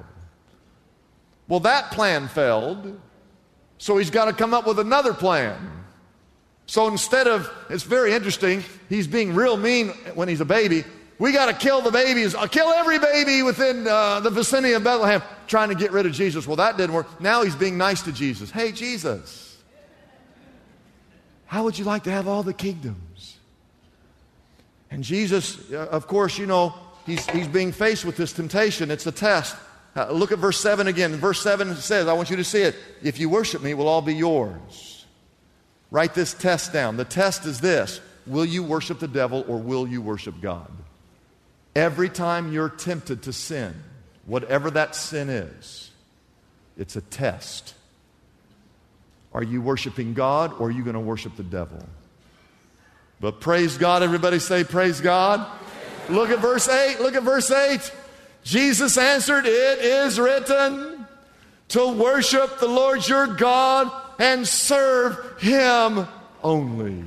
Well, 1.48 1.60
that 1.62 1.92
plan 1.92 2.28
failed. 2.28 3.00
So 3.78 3.98
he's 3.98 4.12
got 4.12 4.26
to 4.26 4.34
come 4.34 4.54
up 4.54 4.66
with 4.66 4.80
another 4.80 5.14
plan. 5.14 5.58
So 6.68 6.88
instead 6.88 7.28
of, 7.28 7.50
it's 7.70 7.84
very 7.84 8.14
interesting, 8.14 8.64
he's 8.88 9.08
being 9.08 9.36
real 9.36 9.58
mean 9.58 9.90
when 10.16 10.30
he's 10.30 10.40
a 10.40 10.46
baby. 10.46 10.86
We 11.20 11.32
got 11.32 11.46
to 11.46 11.54
kill 11.54 11.82
the 11.82 11.92
babies, 11.92 12.36
I'll 12.36 12.44
uh, 12.44 12.48
kill 12.48 12.70
every 12.70 13.00
baby 13.00 13.44
within 13.44 13.88
uh, 13.88 14.20
the 14.20 14.30
vicinity 14.30 14.74
of 14.74 14.84
Bethlehem, 14.84 15.22
trying 15.48 15.70
to 15.70 15.76
get 15.76 15.92
rid 15.92 16.06
of 16.06 16.12
Jesus. 16.12 16.48
Well, 16.48 16.56
that 16.58 16.78
didn't 16.78 16.94
work. 16.94 17.22
Now 17.22 17.44
he's 17.44 17.56
being 17.56 17.78
nice 17.78 18.02
to 18.04 18.12
Jesus. 18.12 18.50
Hey, 18.50 18.72
Jesus, 18.72 19.58
how 21.46 21.64
would 21.64 21.78
you 21.78 21.86
like 21.86 22.04
to 22.04 22.12
have 22.12 22.28
all 22.28 22.42
the 22.42 22.54
kingdoms? 22.54 23.38
And 24.90 25.04
Jesus, 25.04 25.72
uh, 25.72 25.88
of 25.92 26.08
course, 26.08 26.38
you 26.38 26.46
know, 26.46 26.74
he's, 27.06 27.28
he's 27.30 27.48
being 27.48 27.72
faced 27.72 28.06
with 28.06 28.18
this 28.18 28.34
temptation. 28.34 28.92
It's 28.92 29.06
a 29.08 29.12
test. 29.12 29.56
Uh, 29.96 30.12
look 30.12 30.32
at 30.32 30.40
verse 30.40 30.60
7 30.60 30.88
again. 30.88 31.16
Verse 31.16 31.42
7 31.42 31.76
says, 31.76 32.08
I 32.08 32.14
want 32.14 32.30
you 32.30 32.36
to 32.38 32.44
see 32.44 32.62
it. 32.62 32.76
If 33.04 33.20
you 33.20 33.30
worship 33.30 33.62
me, 33.62 33.72
it 33.72 33.74
will 33.76 33.88
all 33.88 34.02
be 34.02 34.16
yours. 34.16 35.06
Write 35.92 36.16
this 36.16 36.34
test 36.34 36.74
down. 36.74 36.98
The 36.98 37.06
test 37.06 37.46
is 37.46 37.60
this 37.60 38.02
Will 38.26 38.46
you 38.46 38.64
worship 38.64 39.00
the 39.00 39.08
devil 39.08 39.46
or 39.48 39.58
will 39.58 39.88
you 39.88 40.02
worship 40.02 40.42
God? 40.42 40.72
Every 41.76 42.10
time 42.10 42.54
you're 42.54 42.70
tempted 42.70 43.24
to 43.24 43.34
sin, 43.34 43.74
whatever 44.26 44.70
that 44.72 44.96
sin 44.96 45.30
is, 45.30 45.92
it's 46.78 46.96
a 46.96 47.02
test. 47.02 47.74
Are 49.34 49.44
you 49.44 49.62
worshiping 49.62 50.14
God 50.14 50.54
or 50.54 50.68
are 50.68 50.72
you 50.72 50.84
going 50.84 50.94
to 50.94 51.00
worship 51.00 51.36
the 51.36 51.44
devil? 51.44 51.84
But 53.20 53.40
praise 53.40 53.78
God, 53.78 54.04
everybody 54.04 54.40
say, 54.40 54.64
Praise 54.64 55.02
God. 55.02 55.46
Look 56.10 56.30
at 56.30 56.40
verse 56.40 56.68
8. 56.68 57.00
Look 57.00 57.16
at 57.16 57.24
verse 57.24 57.50
8. 57.50 57.92
Jesus 58.44 58.98
answered, 58.98 59.46
It 59.46 59.80
is 59.80 60.20
written 60.20 61.08
to 61.70 61.94
worship 61.94 62.60
the 62.60 62.68
Lord 62.68 63.08
your 63.08 63.28
God 63.28 63.90
and 64.20 64.48
serve 64.48 65.42
him 65.42 66.06
only. 66.44 67.06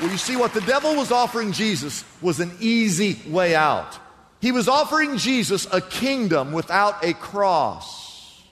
Well, 0.00 0.10
you 0.10 0.18
see, 0.18 0.36
what 0.36 0.54
the 0.54 0.60
devil 0.60 0.94
was 0.94 1.10
offering 1.10 1.52
Jesus 1.52 2.04
was 2.22 2.38
an 2.38 2.52
easy 2.60 3.18
way 3.26 3.54
out. 3.56 3.98
He 4.40 4.52
was 4.52 4.68
offering 4.68 5.16
Jesus 5.16 5.66
a 5.72 5.80
kingdom 5.80 6.52
without 6.52 7.04
a 7.04 7.14
cross. 7.14 8.42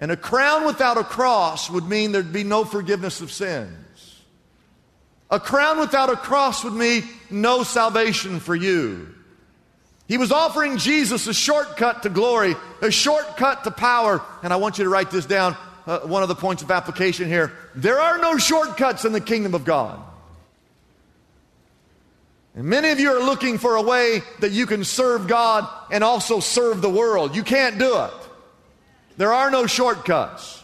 And 0.00 0.10
a 0.10 0.16
crown 0.16 0.66
without 0.66 0.98
a 0.98 1.04
cross 1.04 1.70
would 1.70 1.88
mean 1.88 2.12
there'd 2.12 2.32
be 2.32 2.44
no 2.44 2.64
forgiveness 2.64 3.20
of 3.20 3.32
sins. 3.32 4.20
A 5.30 5.40
crown 5.40 5.78
without 5.78 6.10
a 6.10 6.16
cross 6.16 6.64
would 6.64 6.72
mean 6.74 7.04
no 7.30 7.62
salvation 7.62 8.40
for 8.40 8.54
you. 8.54 9.14
He 10.08 10.18
was 10.18 10.32
offering 10.32 10.76
Jesus 10.76 11.26
a 11.28 11.34
shortcut 11.34 12.02
to 12.02 12.08
glory, 12.08 12.56
a 12.82 12.90
shortcut 12.90 13.64
to 13.64 13.70
power. 13.70 14.20
And 14.42 14.52
I 14.52 14.56
want 14.56 14.76
you 14.76 14.84
to 14.84 14.90
write 14.90 15.10
this 15.10 15.24
down. 15.24 15.56
Uh, 15.90 15.98
one 16.06 16.22
of 16.22 16.28
the 16.28 16.36
points 16.36 16.62
of 16.62 16.70
application 16.70 17.26
here. 17.26 17.50
There 17.74 17.98
are 17.98 18.18
no 18.18 18.38
shortcuts 18.38 19.04
in 19.04 19.10
the 19.10 19.20
kingdom 19.20 19.56
of 19.56 19.64
God. 19.64 20.00
And 22.54 22.66
many 22.66 22.90
of 22.90 23.00
you 23.00 23.10
are 23.10 23.24
looking 23.24 23.58
for 23.58 23.74
a 23.74 23.82
way 23.82 24.22
that 24.38 24.52
you 24.52 24.66
can 24.66 24.84
serve 24.84 25.26
God 25.26 25.68
and 25.90 26.04
also 26.04 26.38
serve 26.38 26.80
the 26.80 26.88
world. 26.88 27.34
You 27.34 27.42
can't 27.42 27.76
do 27.76 28.04
it. 28.04 28.12
There 29.16 29.32
are 29.32 29.50
no 29.50 29.66
shortcuts 29.66 30.62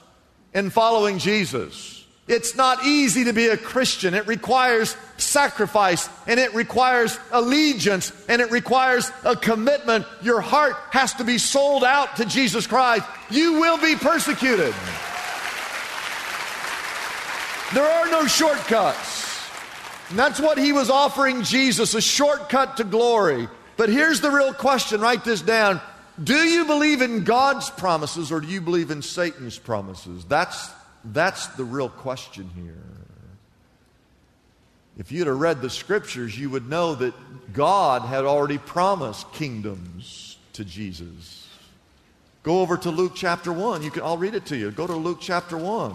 in 0.54 0.71
following 0.71 1.18
Jesus. 1.18 2.04
It's 2.28 2.54
not 2.54 2.85
easy 2.85 3.25
to 3.25 3.33
be 3.33 3.49
a 3.49 3.56
Christian. 3.56 4.14
It 4.14 4.28
requires 4.28 4.97
sacrifice 5.16 6.09
and 6.28 6.38
it 6.38 6.54
requires 6.54 7.18
allegiance 7.33 8.12
and 8.28 8.40
it 8.40 8.52
requires 8.52 9.11
a 9.25 9.35
commitment. 9.35 10.06
Your 10.23 10.40
heart 10.40 10.76
has 10.92 11.14
to 11.14 11.25
be 11.25 11.38
sold 11.38 11.83
out 11.83 12.14
to 12.18 12.26
Jesus 12.26 12.68
Christ. 12.68 13.04
You 13.28 13.54
will 13.54 13.78
be 13.78 13.97
persecuted. 13.97 14.73
There 17.75 17.85
are 17.85 18.11
no 18.11 18.26
shortcuts. 18.26 19.26
And 20.11 20.18
that's 20.18 20.40
what 20.40 20.56
he 20.56 20.73
was 20.73 20.88
offering 20.88 21.42
Jesus 21.42 21.94
a 21.94 22.00
shortcut 22.00 22.76
to 22.76 22.85
glory. 22.85 23.49
But 23.76 23.88
here's 23.88 24.20
the 24.20 24.30
real 24.30 24.54
question 24.54 25.00
write 25.00 25.25
this 25.25 25.42
down. 25.42 25.80
Do 26.23 26.37
you 26.37 26.64
believe 26.64 27.02
in 27.02 27.25
God's 27.25 27.68
promises 27.70 28.32
or 28.32 28.40
do 28.40 28.46
you 28.46 28.61
believe 28.61 28.90
in 28.90 29.02
Satan's 29.02 29.58
promises? 29.58 30.25
That's 30.25 30.70
that's 31.04 31.49
the 31.49 31.64
real 31.64 31.88
question 31.88 32.50
here. 32.54 32.75
If 34.99 35.12
you'd 35.12 35.26
have 35.26 35.38
read 35.38 35.61
the 35.61 35.70
scriptures, 35.70 36.38
you 36.38 36.50
would 36.50 36.68
know 36.68 36.94
that 36.94 37.14
God 37.52 38.02
had 38.02 38.25
already 38.25 38.58
promised 38.58 39.30
kingdoms 39.32 40.38
to 40.54 40.64
Jesus. 40.64 41.46
Go 42.42 42.61
over 42.61 42.76
to 42.78 42.90
Luke 42.90 43.12
chapter 43.14 43.52
1. 43.52 43.82
You 43.82 43.90
can, 43.90 44.02
I'll 44.02 44.16
read 44.16 44.35
it 44.35 44.46
to 44.46 44.56
you. 44.56 44.70
Go 44.70 44.87
to 44.87 44.94
Luke 44.94 45.18
chapter 45.20 45.58
1. 45.58 45.94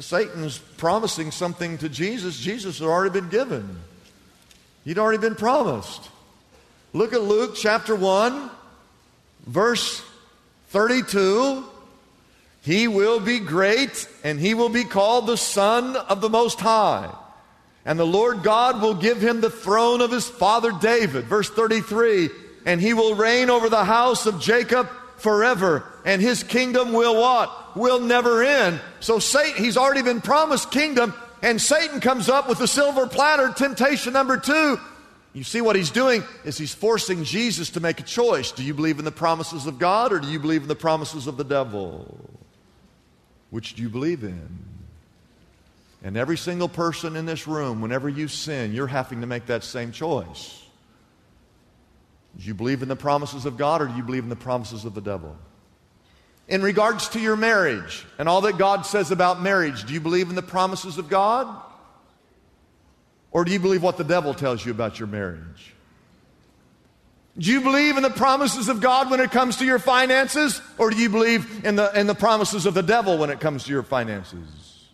Satan's 0.00 0.58
promising 0.58 1.30
something 1.30 1.78
to 1.78 1.88
Jesus. 1.88 2.38
Jesus 2.38 2.78
had 2.78 2.86
already 2.86 3.20
been 3.20 3.28
given, 3.28 3.80
he'd 4.84 4.98
already 4.98 5.18
been 5.18 5.34
promised. 5.34 6.10
Look 6.92 7.12
at 7.12 7.22
Luke 7.22 7.56
chapter 7.56 7.96
1, 7.96 8.50
verse 9.46 10.00
32. 10.68 11.64
He 12.62 12.88
will 12.88 13.20
be 13.20 13.40
great, 13.40 14.08
and 14.22 14.38
he 14.38 14.54
will 14.54 14.68
be 14.68 14.84
called 14.84 15.26
the 15.26 15.36
Son 15.36 15.96
of 15.96 16.20
the 16.20 16.30
Most 16.30 16.60
High. 16.60 17.12
And 17.84 17.98
the 17.98 18.06
Lord 18.06 18.42
God 18.42 18.80
will 18.80 18.94
give 18.94 19.20
him 19.20 19.40
the 19.40 19.50
throne 19.50 20.00
of 20.00 20.10
his 20.10 20.26
father 20.28 20.72
David. 20.72 21.24
Verse 21.24 21.50
33 21.50 22.30
And 22.64 22.80
he 22.80 22.94
will 22.94 23.14
reign 23.14 23.50
over 23.50 23.68
the 23.68 23.84
house 23.84 24.24
of 24.24 24.40
Jacob 24.40 24.88
forever, 25.16 25.84
and 26.04 26.20
his 26.20 26.42
kingdom 26.42 26.92
will 26.92 27.20
what? 27.20 27.76
Will 27.76 28.00
never 28.00 28.42
end. 28.42 28.80
So 29.00 29.18
Satan, 29.18 29.62
he's 29.62 29.76
already 29.76 30.02
been 30.02 30.20
promised 30.20 30.70
kingdom, 30.70 31.14
and 31.42 31.60
Satan 31.60 32.00
comes 32.00 32.28
up 32.28 32.48
with 32.48 32.60
a 32.60 32.68
silver 32.68 33.06
platter, 33.06 33.52
temptation 33.52 34.12
number 34.12 34.36
two. 34.36 34.78
You 35.34 35.42
see 35.42 35.60
what 35.60 35.74
he's 35.74 35.90
doing 35.90 36.22
is 36.44 36.56
he's 36.56 36.72
forcing 36.72 37.24
Jesus 37.24 37.70
to 37.70 37.80
make 37.80 37.98
a 37.98 38.04
choice. 38.04 38.52
Do 38.52 38.62
you 38.62 38.72
believe 38.72 39.00
in 39.00 39.04
the 39.04 39.10
promises 39.10 39.66
of 39.66 39.80
God 39.80 40.12
or 40.12 40.20
do 40.20 40.28
you 40.28 40.38
believe 40.38 40.62
in 40.62 40.68
the 40.68 40.76
promises 40.76 41.26
of 41.26 41.36
the 41.36 41.44
devil? 41.44 42.16
Which 43.50 43.74
do 43.74 43.82
you 43.82 43.88
believe 43.88 44.22
in? 44.22 44.48
And 46.04 46.16
every 46.16 46.36
single 46.36 46.68
person 46.68 47.16
in 47.16 47.26
this 47.26 47.48
room, 47.48 47.80
whenever 47.80 48.08
you 48.08 48.28
sin, 48.28 48.72
you're 48.72 48.86
having 48.86 49.22
to 49.22 49.26
make 49.26 49.46
that 49.46 49.64
same 49.64 49.90
choice. 49.90 50.63
Do 52.38 52.44
you 52.44 52.54
believe 52.54 52.82
in 52.82 52.88
the 52.88 52.96
promises 52.96 53.46
of 53.46 53.56
God 53.56 53.82
or 53.82 53.86
do 53.86 53.94
you 53.94 54.02
believe 54.02 54.24
in 54.24 54.28
the 54.28 54.36
promises 54.36 54.84
of 54.84 54.94
the 54.94 55.00
devil? 55.00 55.36
In 56.48 56.62
regards 56.62 57.08
to 57.10 57.20
your 57.20 57.36
marriage 57.36 58.04
and 58.18 58.28
all 58.28 58.42
that 58.42 58.58
God 58.58 58.84
says 58.84 59.10
about 59.10 59.40
marriage, 59.40 59.84
do 59.84 59.94
you 59.94 60.00
believe 60.00 60.28
in 60.28 60.34
the 60.34 60.42
promises 60.42 60.98
of 60.98 61.08
God? 61.08 61.48
Or 63.30 63.44
do 63.44 63.52
you 63.52 63.58
believe 63.58 63.82
what 63.82 63.96
the 63.96 64.04
devil 64.04 64.34
tells 64.34 64.64
you 64.64 64.70
about 64.70 64.98
your 64.98 65.08
marriage? 65.08 65.74
Do 67.36 67.50
you 67.50 67.62
believe 67.62 67.96
in 67.96 68.02
the 68.02 68.10
promises 68.10 68.68
of 68.68 68.80
God 68.80 69.10
when 69.10 69.20
it 69.20 69.32
comes 69.32 69.56
to 69.56 69.64
your 69.64 69.80
finances? 69.80 70.60
Or 70.78 70.90
do 70.90 70.96
you 70.96 71.08
believe 71.08 71.64
in 71.64 71.76
the, 71.76 71.98
in 71.98 72.06
the 72.06 72.14
promises 72.14 72.64
of 72.64 72.74
the 72.74 72.82
devil 72.82 73.18
when 73.18 73.30
it 73.30 73.40
comes 73.40 73.64
to 73.64 73.72
your 73.72 73.82
finances? 73.82 74.86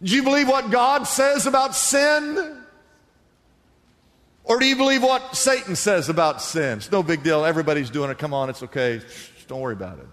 Do 0.00 0.14
you 0.14 0.22
believe 0.22 0.48
what 0.48 0.70
God 0.70 1.04
says 1.04 1.46
about 1.46 1.74
sin? 1.74 2.61
Or 4.44 4.58
do 4.58 4.66
you 4.66 4.76
believe 4.76 5.02
what 5.02 5.36
Satan 5.36 5.76
says 5.76 6.08
about 6.08 6.42
sin? 6.42 6.78
It's 6.78 6.90
no 6.90 7.02
big 7.02 7.22
deal. 7.22 7.44
Everybody's 7.44 7.90
doing 7.90 8.10
it. 8.10 8.18
Come 8.18 8.34
on, 8.34 8.50
it's 8.50 8.62
okay. 8.62 8.98
Just 8.98 9.48
don't 9.48 9.60
worry 9.60 9.74
about 9.74 9.98
it. 9.98 10.06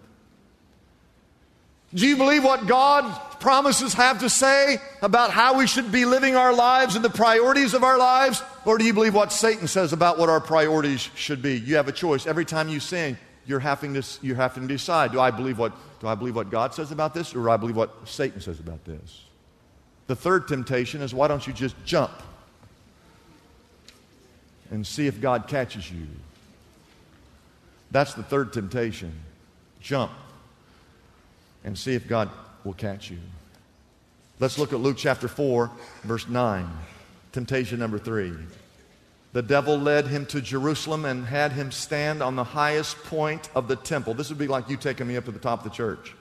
Do 1.93 2.07
you 2.07 2.17
believe 2.17 2.43
what 2.43 2.67
God's 2.67 3.17
promises 3.39 3.95
have 3.95 4.19
to 4.19 4.29
say 4.29 4.77
about 5.01 5.31
how 5.31 5.57
we 5.57 5.65
should 5.65 5.91
be 5.91 6.05
living 6.05 6.35
our 6.35 6.53
lives 6.53 6.95
and 6.95 7.03
the 7.03 7.09
priorities 7.09 7.73
of 7.73 7.83
our 7.83 7.97
lives? 7.97 8.43
Or 8.65 8.77
do 8.77 8.85
you 8.85 8.93
believe 8.93 9.15
what 9.15 9.31
Satan 9.31 9.67
says 9.67 9.91
about 9.91 10.19
what 10.19 10.29
our 10.29 10.39
priorities 10.39 11.09
should 11.15 11.41
be? 11.41 11.57
You 11.57 11.77
have 11.77 11.87
a 11.87 11.91
choice. 11.91 12.27
Every 12.27 12.45
time 12.45 12.69
you 12.69 12.79
sin, 12.79 13.17
you're 13.47 13.59
having 13.59 13.95
to, 13.95 14.05
you're 14.21 14.35
having 14.35 14.67
to 14.67 14.73
decide 14.73 15.11
do 15.11 15.19
I, 15.19 15.31
believe 15.31 15.57
what, 15.57 15.73
do 15.99 16.07
I 16.07 16.13
believe 16.13 16.35
what 16.35 16.51
God 16.51 16.75
says 16.75 16.91
about 16.91 17.15
this 17.15 17.33
or 17.33 17.39
do 17.39 17.49
I 17.49 17.57
believe 17.57 17.75
what 17.75 18.07
Satan 18.07 18.39
says 18.39 18.59
about 18.59 18.85
this? 18.85 19.23
The 20.05 20.15
third 20.15 20.47
temptation 20.47 21.01
is 21.01 21.11
why 21.11 21.27
don't 21.27 21.45
you 21.47 21.53
just 21.53 21.75
jump? 21.85 22.11
And 24.71 24.85
see 24.85 25.07
if 25.07 25.19
God 25.19 25.47
catches 25.47 25.91
you. 25.91 26.07
That's 27.91 28.13
the 28.13 28.23
third 28.23 28.53
temptation. 28.53 29.13
Jump 29.81 30.11
and 31.63 31.77
see 31.77 31.93
if 31.95 32.07
God 32.07 32.29
will 32.63 32.73
catch 32.73 33.09
you. 33.09 33.17
Let's 34.39 34.57
look 34.57 34.71
at 34.71 34.79
Luke 34.79 34.97
chapter 34.97 35.27
4, 35.27 35.69
verse 36.03 36.27
9. 36.27 36.67
Temptation 37.31 37.79
number 37.79 37.99
3. 37.99 38.33
The 39.33 39.41
devil 39.41 39.77
led 39.77 40.07
him 40.07 40.25
to 40.27 40.41
Jerusalem 40.41 41.05
and 41.05 41.25
had 41.25 41.51
him 41.51 41.71
stand 41.71 42.23
on 42.23 42.35
the 42.35 42.43
highest 42.43 42.97
point 43.03 43.49
of 43.53 43.67
the 43.67 43.75
temple. 43.75 44.13
This 44.13 44.29
would 44.29 44.39
be 44.39 44.47
like 44.47 44.69
you 44.69 44.77
taking 44.77 45.07
me 45.07 45.17
up 45.17 45.25
to 45.25 45.31
the 45.31 45.39
top 45.39 45.59
of 45.59 45.69
the 45.69 45.75
church. 45.75 46.15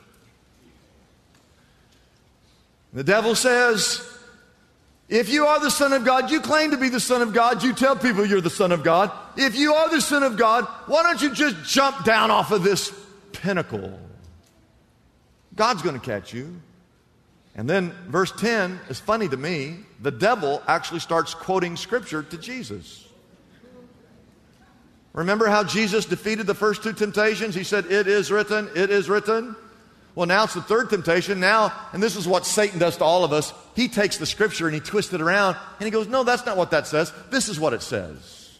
The 2.93 3.05
devil 3.05 3.35
says, 3.35 4.02
if 5.09 5.31
you 5.31 5.47
are 5.47 5.59
the 5.59 5.71
Son 5.71 5.93
of 5.93 6.05
God, 6.05 6.31
you 6.31 6.41
claim 6.41 6.73
to 6.73 6.77
be 6.77 6.91
the 6.91 7.00
Son 7.00 7.23
of 7.23 7.33
God, 7.33 7.62
you 7.62 7.73
tell 7.73 7.97
people 7.97 8.27
you're 8.27 8.43
the 8.43 8.50
Son 8.50 8.73
of 8.73 8.85
God. 8.85 9.11
If 9.37 9.57
you 9.57 9.73
are 9.73 9.88
the 9.88 10.03
Son 10.03 10.23
of 10.23 10.37
God, 10.37 10.65
why 10.87 11.03
don't 11.03 11.23
you 11.23 11.33
just 11.33 11.65
jump 11.65 12.05
down 12.05 12.31
off 12.31 12.53
of 12.53 12.62
this 12.62 12.93
pinnacle? 13.33 13.99
God's 15.55 15.83
going 15.83 15.99
to 15.99 16.05
catch 16.05 16.35
you. 16.35 16.61
And 17.55 17.69
then 17.69 17.93
verse 18.09 18.33
10 18.33 18.79
is 18.88 19.00
funny 19.00 19.29
to 19.29 19.37
me. 19.37 19.79
The 20.00 20.11
devil 20.11 20.62
actually 20.69 21.00
starts 21.00 21.35
quoting 21.35 21.77
scripture 21.77 22.23
to 22.23 22.37
Jesus. 22.37 23.09
Remember 25.15 25.49
how 25.49 25.65
Jesus 25.65 26.05
defeated 26.05 26.47
the 26.47 26.55
first 26.55 26.83
two 26.83 26.93
temptations? 26.93 27.55
He 27.55 27.65
said, 27.65 27.87
It 27.87 28.07
is 28.07 28.31
written, 28.31 28.69
it 28.77 28.91
is 28.91 29.09
written. 29.09 29.57
Well, 30.19 30.26
now 30.26 30.43
it's 30.43 30.54
the 30.54 30.63
third 30.63 30.91
temptation. 30.91 31.39
Now, 31.39 31.73
and 31.93 32.02
this 32.02 32.17
is 32.17 32.26
what 32.26 32.45
Satan 32.45 32.81
does 32.81 32.97
to 32.97 33.04
all 33.04 33.23
of 33.23 33.33
us. 33.33 33.54
He 33.76 33.87
takes 33.87 34.17
the 34.17 34.26
scripture 34.26 34.67
and 34.67 34.75
he 34.75 34.81
twists 34.81 35.13
it 35.13 35.21
around 35.21 35.57
and 35.78 35.85
he 35.85 35.93
goes, 35.93 36.09
No, 36.09 36.25
that's 36.25 36.45
not 36.45 36.57
what 36.57 36.73
that 36.73 36.89
says. 36.89 37.13
This 37.31 37.49
is 37.49 37.61
what 37.61 37.73
it 37.73 37.83
says. 37.83 38.59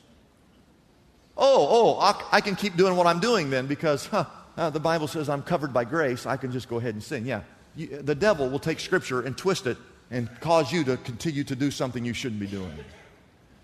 Oh, 1.37 1.99
oh, 1.99 2.25
I, 2.31 2.41
can 2.43 2.55
keep 2.55 2.77
doing 2.77 2.95
what 2.95 3.09
I'm 3.09 3.19
doing 3.19 3.51
then 3.51 3.67
because 3.67 4.07
huh, 4.07 4.27
uh, 4.57 4.71
the 4.71 4.79
Bible 4.79 5.09
says 5.09 5.29
I'm 5.29 5.43
covered 5.43 5.73
by 5.73 5.83
grace. 5.83 6.27
I 6.27 6.37
can 6.37 6.53
just 6.53 6.69
go 6.69 6.77
ahead 6.77 6.95
and 6.95 7.03
sin. 7.03 7.27
Yeah. 7.27 7.41
You, 7.75 8.03
the 8.03 8.15
devil 8.15 8.49
will 8.49 8.61
take 8.61 8.79
scripture 8.79 9.23
and 9.23 9.37
twist 9.37 9.67
it 9.67 9.79
and 10.13 10.31
cause 10.39 10.73
you 10.73 10.85
to 10.85 10.97
continue 10.99 11.43
to 11.43 11.57
do 11.57 11.73
something 11.73 12.05
you 12.05 12.15
shouldn't 12.15 12.41
be 12.41 12.47
doing. 12.47 12.73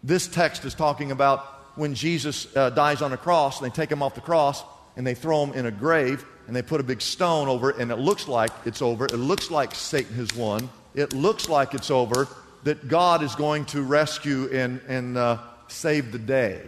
This 0.02 0.26
text 0.26 0.64
is 0.64 0.74
talking 0.74 1.12
about 1.12 1.78
when 1.78 1.94
Jesus 1.94 2.48
uh, 2.56 2.70
dies 2.70 3.02
on 3.02 3.12
a 3.12 3.16
cross 3.16 3.62
and 3.62 3.70
they 3.70 3.72
take 3.72 3.92
him 3.92 4.02
off 4.02 4.16
the 4.16 4.20
cross 4.20 4.64
and 4.96 5.06
they 5.06 5.14
throw 5.14 5.44
him 5.44 5.52
in 5.54 5.66
a 5.66 5.70
grave 5.70 6.24
and 6.46 6.54
they 6.54 6.62
put 6.62 6.80
a 6.80 6.84
big 6.84 7.00
stone 7.00 7.48
over 7.48 7.70
it, 7.70 7.78
and 7.78 7.90
it 7.90 7.96
looks 7.96 8.28
like 8.28 8.50
it's 8.64 8.82
over. 8.82 9.06
It 9.06 9.16
looks 9.16 9.50
like 9.50 9.74
Satan 9.74 10.14
has 10.16 10.34
won. 10.34 10.68
It 10.94 11.12
looks 11.12 11.48
like 11.48 11.74
it's 11.74 11.90
over, 11.90 12.28
that 12.64 12.86
God 12.88 13.22
is 13.22 13.34
going 13.34 13.64
to 13.66 13.82
rescue 13.82 14.48
and, 14.52 14.80
and 14.86 15.16
uh, 15.16 15.38
save 15.68 16.12
the 16.12 16.18
day. 16.18 16.60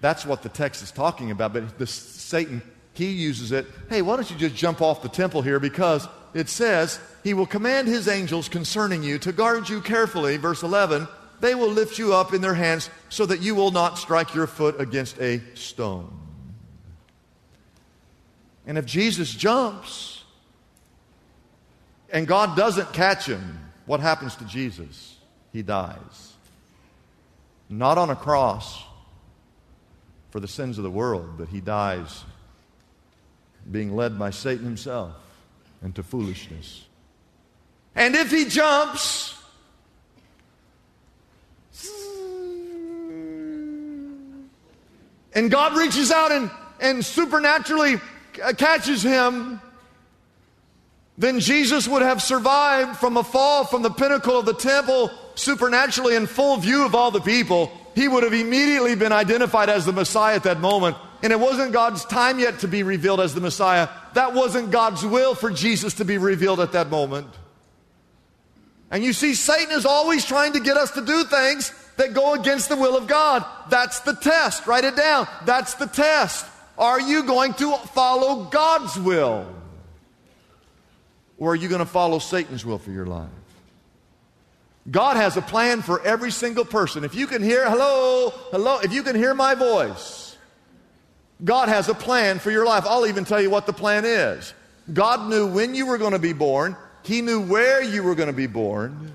That's 0.00 0.24
what 0.24 0.42
the 0.42 0.48
text 0.48 0.82
is 0.82 0.90
talking 0.90 1.30
about. 1.30 1.52
But 1.52 1.88
Satan, 1.88 2.62
he 2.92 3.10
uses 3.10 3.52
it. 3.52 3.66
Hey, 3.88 4.02
why 4.02 4.16
don't 4.16 4.30
you 4.30 4.36
just 4.36 4.54
jump 4.54 4.80
off 4.80 5.02
the 5.02 5.08
temple 5.08 5.42
here? 5.42 5.60
Because 5.60 6.08
it 6.34 6.48
says, 6.48 7.00
He 7.22 7.34
will 7.34 7.46
command 7.46 7.88
His 7.88 8.08
angels 8.08 8.48
concerning 8.48 9.02
you 9.02 9.18
to 9.20 9.32
guard 9.32 9.68
you 9.68 9.80
carefully. 9.80 10.36
Verse 10.36 10.62
11, 10.62 11.06
they 11.40 11.54
will 11.54 11.70
lift 11.70 11.98
you 11.98 12.14
up 12.14 12.34
in 12.34 12.40
their 12.40 12.54
hands 12.54 12.90
so 13.08 13.26
that 13.26 13.40
you 13.40 13.54
will 13.54 13.70
not 13.70 13.98
strike 13.98 14.34
your 14.34 14.46
foot 14.46 14.80
against 14.80 15.18
a 15.20 15.40
stone. 15.54 16.25
And 18.66 18.76
if 18.76 18.84
Jesus 18.84 19.30
jumps 19.32 20.24
and 22.10 22.26
God 22.26 22.56
doesn't 22.56 22.92
catch 22.92 23.26
him, 23.26 23.60
what 23.86 24.00
happens 24.00 24.34
to 24.36 24.44
Jesus? 24.44 25.16
He 25.52 25.62
dies. 25.62 26.34
Not 27.68 27.98
on 27.98 28.10
a 28.10 28.16
cross 28.16 28.82
for 30.30 30.40
the 30.40 30.48
sins 30.48 30.78
of 30.78 30.84
the 30.84 30.90
world, 30.90 31.38
but 31.38 31.48
he 31.48 31.60
dies 31.60 32.24
being 33.70 33.94
led 33.96 34.18
by 34.18 34.30
Satan 34.30 34.64
himself 34.64 35.14
into 35.82 36.02
foolishness. 36.02 36.84
And 37.94 38.14
if 38.14 38.30
he 38.30 38.44
jumps, 38.44 39.34
and 45.32 45.50
God 45.50 45.76
reaches 45.76 46.10
out 46.10 46.32
and, 46.32 46.50
and 46.80 47.04
supernaturally 47.04 47.96
Uh, 48.42 48.52
catches 48.52 49.02
him, 49.02 49.60
then 51.18 51.40
Jesus 51.40 51.88
would 51.88 52.02
have 52.02 52.22
survived 52.22 52.98
from 52.98 53.16
a 53.16 53.24
fall 53.24 53.64
from 53.64 53.82
the 53.82 53.90
pinnacle 53.90 54.38
of 54.38 54.46
the 54.46 54.54
temple 54.54 55.10
supernaturally 55.34 56.14
in 56.14 56.26
full 56.26 56.56
view 56.58 56.84
of 56.84 56.94
all 56.94 57.10
the 57.10 57.20
people. 57.20 57.72
He 57.94 58.08
would 58.08 58.22
have 58.22 58.34
immediately 58.34 58.94
been 58.94 59.12
identified 59.12 59.70
as 59.70 59.86
the 59.86 59.92
Messiah 59.92 60.36
at 60.36 60.42
that 60.42 60.60
moment. 60.60 60.96
And 61.22 61.32
it 61.32 61.40
wasn't 61.40 61.72
God's 61.72 62.04
time 62.04 62.38
yet 62.38 62.58
to 62.60 62.68
be 62.68 62.82
revealed 62.82 63.20
as 63.20 63.34
the 63.34 63.40
Messiah. 63.40 63.88
That 64.12 64.34
wasn't 64.34 64.70
God's 64.70 65.04
will 65.04 65.34
for 65.34 65.50
Jesus 65.50 65.94
to 65.94 66.04
be 66.04 66.18
revealed 66.18 66.60
at 66.60 66.72
that 66.72 66.90
moment. 66.90 67.28
And 68.90 69.02
you 69.02 69.12
see, 69.12 69.34
Satan 69.34 69.72
is 69.72 69.86
always 69.86 70.24
trying 70.24 70.52
to 70.52 70.60
get 70.60 70.76
us 70.76 70.90
to 70.92 71.00
do 71.00 71.24
things 71.24 71.72
that 71.96 72.12
go 72.12 72.34
against 72.34 72.68
the 72.68 72.76
will 72.76 72.96
of 72.96 73.06
God. 73.06 73.44
That's 73.70 74.00
the 74.00 74.12
test. 74.14 74.66
Write 74.66 74.84
it 74.84 74.96
down. 74.96 75.26
That's 75.46 75.74
the 75.74 75.86
test. 75.86 76.46
Are 76.78 77.00
you 77.00 77.22
going 77.22 77.54
to 77.54 77.76
follow 77.76 78.44
God's 78.44 78.98
will? 78.98 79.46
Or 81.38 81.52
are 81.52 81.56
you 81.56 81.68
going 81.68 81.80
to 81.80 81.86
follow 81.86 82.18
Satan's 82.18 82.64
will 82.64 82.78
for 82.78 82.90
your 82.90 83.06
life? 83.06 83.28
God 84.90 85.16
has 85.16 85.36
a 85.36 85.42
plan 85.42 85.82
for 85.82 86.00
every 86.02 86.30
single 86.30 86.64
person. 86.64 87.04
If 87.04 87.14
you 87.14 87.26
can 87.26 87.42
hear, 87.42 87.68
hello, 87.68 88.30
hello, 88.50 88.78
if 88.78 88.92
you 88.92 89.02
can 89.02 89.16
hear 89.16 89.34
my 89.34 89.54
voice, 89.54 90.36
God 91.44 91.68
has 91.68 91.88
a 91.88 91.94
plan 91.94 92.38
for 92.38 92.50
your 92.50 92.64
life. 92.64 92.84
I'll 92.86 93.06
even 93.06 93.24
tell 93.24 93.40
you 93.40 93.50
what 93.50 93.66
the 93.66 93.72
plan 93.72 94.04
is. 94.04 94.54
God 94.92 95.28
knew 95.28 95.46
when 95.46 95.74
you 95.74 95.86
were 95.86 95.98
going 95.98 96.12
to 96.12 96.18
be 96.18 96.32
born, 96.32 96.76
He 97.02 97.20
knew 97.20 97.40
where 97.40 97.82
you 97.82 98.02
were 98.02 98.14
going 98.14 98.28
to 98.28 98.32
be 98.32 98.46
born. 98.46 99.12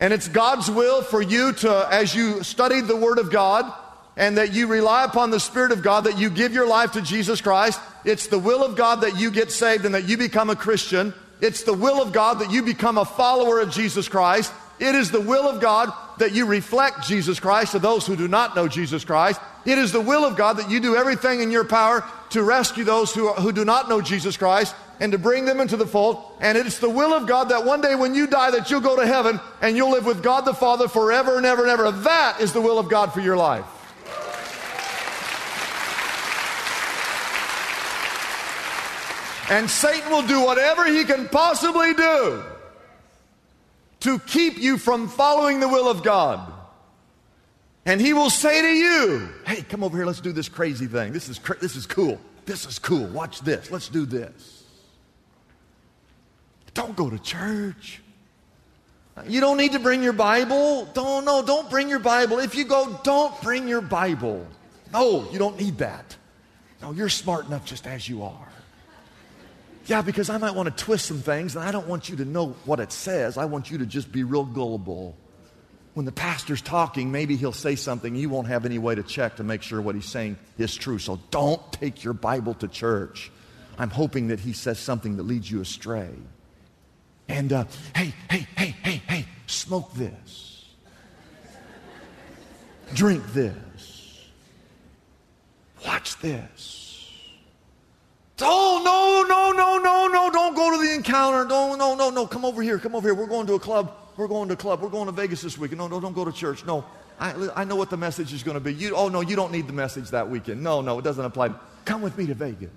And 0.00 0.12
it's 0.12 0.28
God's 0.28 0.70
will 0.70 1.02
for 1.02 1.20
you 1.20 1.52
to, 1.52 1.88
as 1.90 2.14
you 2.14 2.42
study 2.42 2.80
the 2.80 2.96
Word 2.96 3.18
of 3.18 3.30
God, 3.30 3.72
and 4.18 4.36
that 4.36 4.52
you 4.52 4.66
rely 4.66 5.04
upon 5.04 5.30
the 5.30 5.38
Spirit 5.38 5.70
of 5.70 5.80
God, 5.80 6.04
that 6.04 6.18
you 6.18 6.28
give 6.28 6.52
your 6.52 6.66
life 6.66 6.92
to 6.92 7.00
Jesus 7.00 7.40
Christ. 7.40 7.80
It's 8.04 8.26
the 8.26 8.38
will 8.38 8.64
of 8.64 8.76
God 8.76 9.02
that 9.02 9.16
you 9.16 9.30
get 9.30 9.52
saved 9.52 9.84
and 9.84 9.94
that 9.94 10.08
you 10.08 10.18
become 10.18 10.50
a 10.50 10.56
Christian. 10.56 11.14
It's 11.40 11.62
the 11.62 11.72
will 11.72 12.02
of 12.02 12.12
God 12.12 12.40
that 12.40 12.50
you 12.50 12.62
become 12.62 12.98
a 12.98 13.04
follower 13.04 13.60
of 13.60 13.70
Jesus 13.70 14.08
Christ. 14.08 14.52
It 14.80 14.96
is 14.96 15.12
the 15.12 15.20
will 15.20 15.48
of 15.48 15.60
God 15.60 15.92
that 16.18 16.32
you 16.32 16.46
reflect 16.46 17.06
Jesus 17.06 17.38
Christ 17.38 17.72
to 17.72 17.78
those 17.78 18.08
who 18.08 18.16
do 18.16 18.26
not 18.26 18.56
know 18.56 18.66
Jesus 18.66 19.04
Christ. 19.04 19.40
It 19.64 19.78
is 19.78 19.92
the 19.92 20.00
will 20.00 20.24
of 20.24 20.36
God 20.36 20.58
that 20.58 20.68
you 20.68 20.80
do 20.80 20.96
everything 20.96 21.40
in 21.40 21.52
your 21.52 21.64
power 21.64 22.04
to 22.30 22.42
rescue 22.42 22.82
those 22.82 23.14
who, 23.14 23.32
who 23.34 23.52
do 23.52 23.64
not 23.64 23.88
know 23.88 24.00
Jesus 24.00 24.36
Christ 24.36 24.74
and 24.98 25.12
to 25.12 25.18
bring 25.18 25.44
them 25.44 25.60
into 25.60 25.76
the 25.76 25.86
fold. 25.86 26.24
And 26.40 26.58
it's 26.58 26.80
the 26.80 26.90
will 26.90 27.12
of 27.14 27.28
God 27.28 27.50
that 27.50 27.64
one 27.64 27.80
day 27.80 27.94
when 27.94 28.16
you 28.16 28.26
die 28.26 28.50
that 28.50 28.68
you'll 28.68 28.80
go 28.80 28.96
to 28.96 29.06
heaven 29.06 29.38
and 29.62 29.76
you'll 29.76 29.92
live 29.92 30.06
with 30.06 30.24
God 30.24 30.40
the 30.40 30.54
Father 30.54 30.88
forever 30.88 31.36
and 31.36 31.46
ever 31.46 31.62
and 31.62 31.70
ever. 31.70 31.92
That 31.92 32.40
is 32.40 32.52
the 32.52 32.60
will 32.60 32.80
of 32.80 32.88
God 32.88 33.12
for 33.12 33.20
your 33.20 33.36
life. 33.36 33.64
And 39.48 39.70
Satan 39.70 40.10
will 40.10 40.26
do 40.26 40.42
whatever 40.44 40.84
he 40.86 41.04
can 41.04 41.28
possibly 41.28 41.94
do 41.94 42.42
to 44.00 44.18
keep 44.20 44.58
you 44.58 44.78
from 44.78 45.08
following 45.08 45.60
the 45.60 45.68
will 45.68 45.88
of 45.88 46.02
God. 46.02 46.52
And 47.86 48.00
he 48.00 48.12
will 48.12 48.30
say 48.30 48.60
to 48.60 48.68
you, 48.68 49.28
Hey, 49.46 49.62
come 49.62 49.82
over 49.82 49.96
here, 49.96 50.04
let's 50.04 50.20
do 50.20 50.32
this 50.32 50.48
crazy 50.48 50.86
thing. 50.86 51.12
This 51.12 51.28
is, 51.28 51.40
this 51.60 51.74
is 51.74 51.86
cool. 51.86 52.20
This 52.44 52.66
is 52.66 52.78
cool. 52.78 53.06
Watch 53.06 53.40
this. 53.40 53.70
Let's 53.70 53.88
do 53.88 54.04
this. 54.04 54.64
Don't 56.74 56.94
go 56.94 57.08
to 57.08 57.18
church. 57.18 58.02
You 59.26 59.40
don't 59.40 59.56
need 59.56 59.72
to 59.72 59.78
bring 59.80 60.02
your 60.02 60.12
Bible. 60.12 60.84
Don't, 60.94 61.24
no, 61.24 61.42
don't 61.42 61.68
bring 61.68 61.88
your 61.88 61.98
Bible. 61.98 62.38
If 62.38 62.54
you 62.54 62.64
go, 62.64 63.00
don't 63.02 63.40
bring 63.42 63.66
your 63.66 63.80
Bible. 63.80 64.46
No, 64.92 65.28
you 65.32 65.38
don't 65.38 65.58
need 65.58 65.78
that. 65.78 66.16
No, 66.80 66.92
you're 66.92 67.08
smart 67.08 67.46
enough 67.46 67.64
just 67.64 67.86
as 67.86 68.08
you 68.08 68.22
are. 68.22 68.48
Yeah, 69.88 70.02
because 70.02 70.28
I 70.28 70.36
might 70.36 70.54
want 70.54 70.68
to 70.68 70.84
twist 70.84 71.06
some 71.06 71.22
things, 71.22 71.56
and 71.56 71.64
I 71.64 71.72
don't 71.72 71.88
want 71.88 72.10
you 72.10 72.16
to 72.16 72.24
know 72.26 72.54
what 72.66 72.78
it 72.78 72.92
says. 72.92 73.38
I 73.38 73.46
want 73.46 73.70
you 73.70 73.78
to 73.78 73.86
just 73.86 74.12
be 74.12 74.22
real 74.22 74.44
gullible. 74.44 75.16
When 75.94 76.04
the 76.04 76.12
pastor's 76.12 76.60
talking, 76.60 77.10
maybe 77.10 77.36
he'll 77.36 77.54
say 77.54 77.74
something. 77.74 78.14
You 78.14 78.28
won't 78.28 78.48
have 78.48 78.66
any 78.66 78.78
way 78.78 78.94
to 78.94 79.02
check 79.02 79.36
to 79.36 79.44
make 79.44 79.62
sure 79.62 79.80
what 79.80 79.94
he's 79.94 80.04
saying 80.04 80.36
is 80.58 80.76
true. 80.76 80.98
So 80.98 81.18
don't 81.30 81.72
take 81.72 82.04
your 82.04 82.12
Bible 82.12 82.52
to 82.54 82.68
church. 82.68 83.32
I'm 83.78 83.88
hoping 83.88 84.28
that 84.28 84.40
he 84.40 84.52
says 84.52 84.78
something 84.78 85.16
that 85.16 85.22
leads 85.22 85.50
you 85.50 85.62
astray. 85.62 86.10
And 87.26 87.50
uh, 87.50 87.64
hey, 87.96 88.12
hey, 88.30 88.46
hey, 88.56 88.76
hey, 88.82 89.02
hey, 89.08 89.24
smoke 89.46 89.94
this. 89.94 90.66
Drink 92.92 93.24
this. 93.32 94.28
Watch 95.86 96.18
this. 96.20 96.78
Oh, 98.40 98.80
no, 98.84 99.26
no, 99.28 99.52
no, 99.52 99.78
no, 99.78 100.06
no, 100.06 100.30
don't 100.30 100.54
go 100.54 100.70
to 100.70 100.86
the 100.86 100.94
encounter. 101.08 101.44
No, 101.44 101.74
no, 101.74 101.94
no, 101.94 102.10
no, 102.10 102.26
come 102.26 102.44
over 102.44 102.62
here, 102.62 102.78
come 102.78 102.94
over 102.94 103.08
here. 103.08 103.14
We're 103.14 103.26
going 103.26 103.46
to 103.46 103.54
a 103.54 103.58
club. 103.58 103.92
We're 104.16 104.28
going 104.28 104.48
to 104.48 104.54
a 104.54 104.56
club. 104.56 104.80
We're 104.80 104.88
going 104.88 105.06
to 105.06 105.12
Vegas 105.12 105.42
this 105.42 105.56
weekend. 105.56 105.78
No, 105.78 105.88
no, 105.88 106.00
don't 106.00 106.12
go 106.12 106.24
to 106.24 106.32
church. 106.32 106.64
No, 106.66 106.84
I, 107.20 107.48
I 107.56 107.64
know 107.64 107.76
what 107.76 107.90
the 107.90 107.96
message 107.96 108.32
is 108.32 108.42
going 108.42 108.56
to 108.56 108.60
be. 108.60 108.74
You, 108.74 108.94
oh, 108.94 109.08
no, 109.08 109.20
you 109.20 109.36
don't 109.36 109.52
need 109.52 109.66
the 109.66 109.72
message 109.72 110.10
that 110.10 110.28
weekend. 110.28 110.62
No, 110.62 110.80
no, 110.80 110.98
it 110.98 111.02
doesn't 111.02 111.24
apply. 111.24 111.52
Come 111.84 112.02
with 112.02 112.18
me 112.18 112.26
to 112.26 112.34
Vegas. 112.34 112.70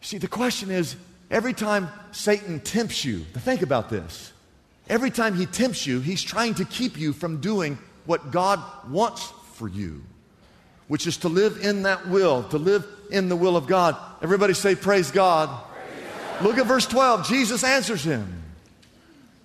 See, 0.00 0.18
the 0.18 0.28
question 0.28 0.70
is 0.70 0.96
every 1.30 1.52
time 1.52 1.88
Satan 2.10 2.60
tempts 2.60 3.04
you, 3.04 3.20
think 3.20 3.62
about 3.62 3.90
this. 3.90 4.32
Every 4.88 5.10
time 5.10 5.36
he 5.36 5.46
tempts 5.46 5.86
you, 5.86 6.00
he's 6.00 6.22
trying 6.22 6.54
to 6.54 6.64
keep 6.64 6.98
you 6.98 7.12
from 7.12 7.40
doing 7.40 7.78
what 8.04 8.32
God 8.32 8.60
wants 8.90 9.32
for 9.54 9.68
you, 9.68 10.02
which 10.88 11.06
is 11.06 11.18
to 11.18 11.28
live 11.28 11.64
in 11.64 11.84
that 11.84 12.08
will, 12.08 12.42
to 12.48 12.58
live 12.58 12.84
in 13.10 13.28
the 13.28 13.36
will 13.36 13.56
of 13.56 13.66
God. 13.68 13.96
Everybody 14.22 14.54
say, 14.54 14.74
Praise 14.74 15.10
God. 15.12 15.48
Praise 15.48 15.60
God. 15.60 15.71
Look 16.40 16.58
at 16.58 16.66
verse 16.66 16.86
12. 16.86 17.26
Jesus 17.26 17.62
answers 17.64 18.04
him. 18.04 18.42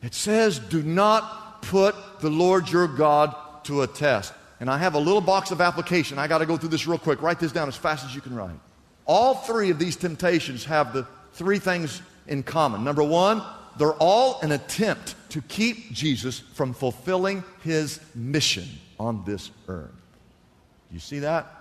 It 0.01 0.13
says, 0.13 0.59
Do 0.59 0.81
not 0.81 1.61
put 1.61 1.95
the 2.21 2.29
Lord 2.29 2.69
your 2.69 2.87
God 2.87 3.35
to 3.65 3.81
a 3.81 3.87
test. 3.87 4.33
And 4.59 4.69
I 4.69 4.77
have 4.77 4.95
a 4.95 4.99
little 4.99 5.21
box 5.21 5.51
of 5.51 5.61
application. 5.61 6.17
I 6.17 6.27
got 6.27 6.39
to 6.39 6.45
go 6.45 6.57
through 6.57 6.69
this 6.69 6.87
real 6.87 6.97
quick. 6.97 7.21
Write 7.21 7.39
this 7.39 7.51
down 7.51 7.67
as 7.67 7.75
fast 7.75 8.05
as 8.05 8.15
you 8.15 8.21
can 8.21 8.35
write. 8.35 8.59
All 9.05 9.35
three 9.35 9.69
of 9.69 9.79
these 9.79 9.95
temptations 9.95 10.65
have 10.65 10.93
the 10.93 11.05
three 11.33 11.59
things 11.59 12.01
in 12.27 12.43
common. 12.43 12.83
Number 12.83 13.03
one, 13.03 13.43
they're 13.77 13.93
all 13.93 14.39
an 14.41 14.51
attempt 14.51 15.15
to 15.29 15.41
keep 15.41 15.91
Jesus 15.91 16.39
from 16.39 16.73
fulfilling 16.73 17.43
his 17.63 17.99
mission 18.15 18.67
on 18.99 19.23
this 19.25 19.51
earth. 19.67 19.91
You 20.91 20.99
see 20.99 21.19
that? 21.19 21.51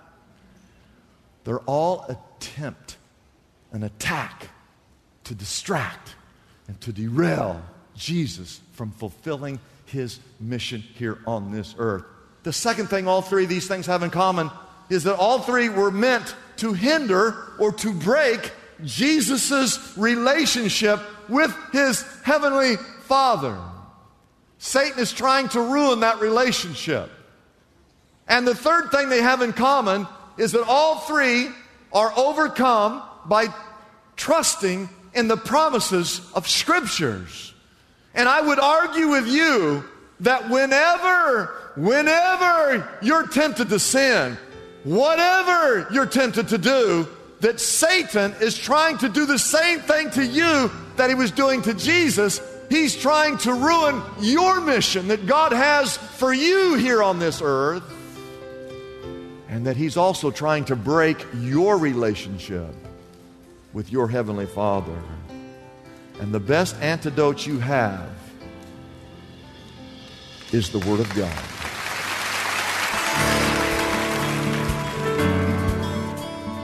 They're 1.43 1.59
all 1.59 2.05
attempt, 2.09 2.97
an 3.71 3.83
attack 3.83 4.49
to 5.27 5.35
distract 5.35 6.15
and 6.67 6.79
to 6.81 6.91
derail 6.91 7.61
Jesus 7.95 8.61
from 8.73 8.91
fulfilling 8.91 9.59
his 9.85 10.19
mission 10.39 10.81
here 10.81 11.19
on 11.25 11.51
this 11.51 11.75
earth. 11.77 12.03
The 12.43 12.53
second 12.53 12.87
thing 12.87 13.07
all 13.07 13.21
three 13.21 13.43
of 13.43 13.49
these 13.49 13.67
things 13.67 13.85
have 13.87 14.03
in 14.03 14.09
common 14.09 14.49
is 14.89 15.03
that 15.03 15.17
all 15.17 15.39
three 15.39 15.69
were 15.69 15.91
meant 15.91 16.35
to 16.57 16.73
hinder 16.73 17.53
or 17.59 17.71
to 17.73 17.93
break 17.93 18.51
Jesus' 18.83 19.97
relationship 19.97 21.01
with 21.27 21.53
his 21.71 22.03
heavenly 22.23 22.77
Father. 23.03 23.57
Satan 24.59 24.99
is 24.99 25.11
trying 25.11 25.49
to 25.49 25.61
ruin 25.61 26.01
that 26.01 26.19
relationship. 26.19 27.09
And 28.27 28.47
the 28.47 28.55
third 28.55 28.91
thing 28.91 29.09
they 29.09 29.21
have 29.21 29.41
in 29.41 29.53
common 29.53 30.07
is 30.37 30.53
that 30.53 30.65
all 30.67 30.99
three 30.99 31.49
are 31.91 32.13
overcome 32.15 33.03
by 33.25 33.47
trusting 34.15 34.89
in 35.13 35.27
the 35.27 35.37
promises 35.37 36.21
of 36.33 36.47
scriptures. 36.47 37.53
And 38.13 38.27
I 38.27 38.41
would 38.41 38.59
argue 38.59 39.09
with 39.09 39.27
you 39.27 39.83
that 40.21 40.49
whenever, 40.49 41.55
whenever 41.75 42.89
you're 43.01 43.27
tempted 43.27 43.69
to 43.69 43.79
sin, 43.79 44.37
whatever 44.83 45.87
you're 45.91 46.05
tempted 46.05 46.49
to 46.49 46.57
do, 46.57 47.07
that 47.41 47.59
Satan 47.59 48.33
is 48.41 48.57
trying 48.57 48.97
to 48.99 49.09
do 49.09 49.25
the 49.25 49.37
same 49.37 49.79
thing 49.81 50.09
to 50.11 50.25
you 50.25 50.71
that 50.95 51.09
he 51.09 51.15
was 51.15 51.29
doing 51.31 51.61
to 51.63 51.73
Jesus. 51.73 52.41
He's 52.69 52.95
trying 52.95 53.37
to 53.39 53.53
ruin 53.53 54.01
your 54.19 54.59
mission 54.59 55.07
that 55.09 55.27
God 55.27 55.51
has 55.51 55.95
for 55.95 56.33
you 56.33 56.75
here 56.75 57.03
on 57.03 57.19
this 57.19 57.41
earth 57.43 57.83
and 59.47 59.65
that 59.65 59.77
He's 59.77 59.97
also 59.97 60.31
trying 60.31 60.65
to 60.65 60.75
break 60.75 61.25
your 61.39 61.77
relationship 61.77 62.73
with 63.77 63.91
your 63.91 64.07
Heavenly 64.07 64.47
Father. 64.47 64.99
And 66.19 66.33
the 66.33 66.39
best 66.39 66.75
antidote 66.81 67.45
you 67.45 67.59
have 67.59 68.09
is 70.51 70.71
the 70.71 70.79
Word 70.79 70.99
of 70.99 71.07
God. 71.13 71.31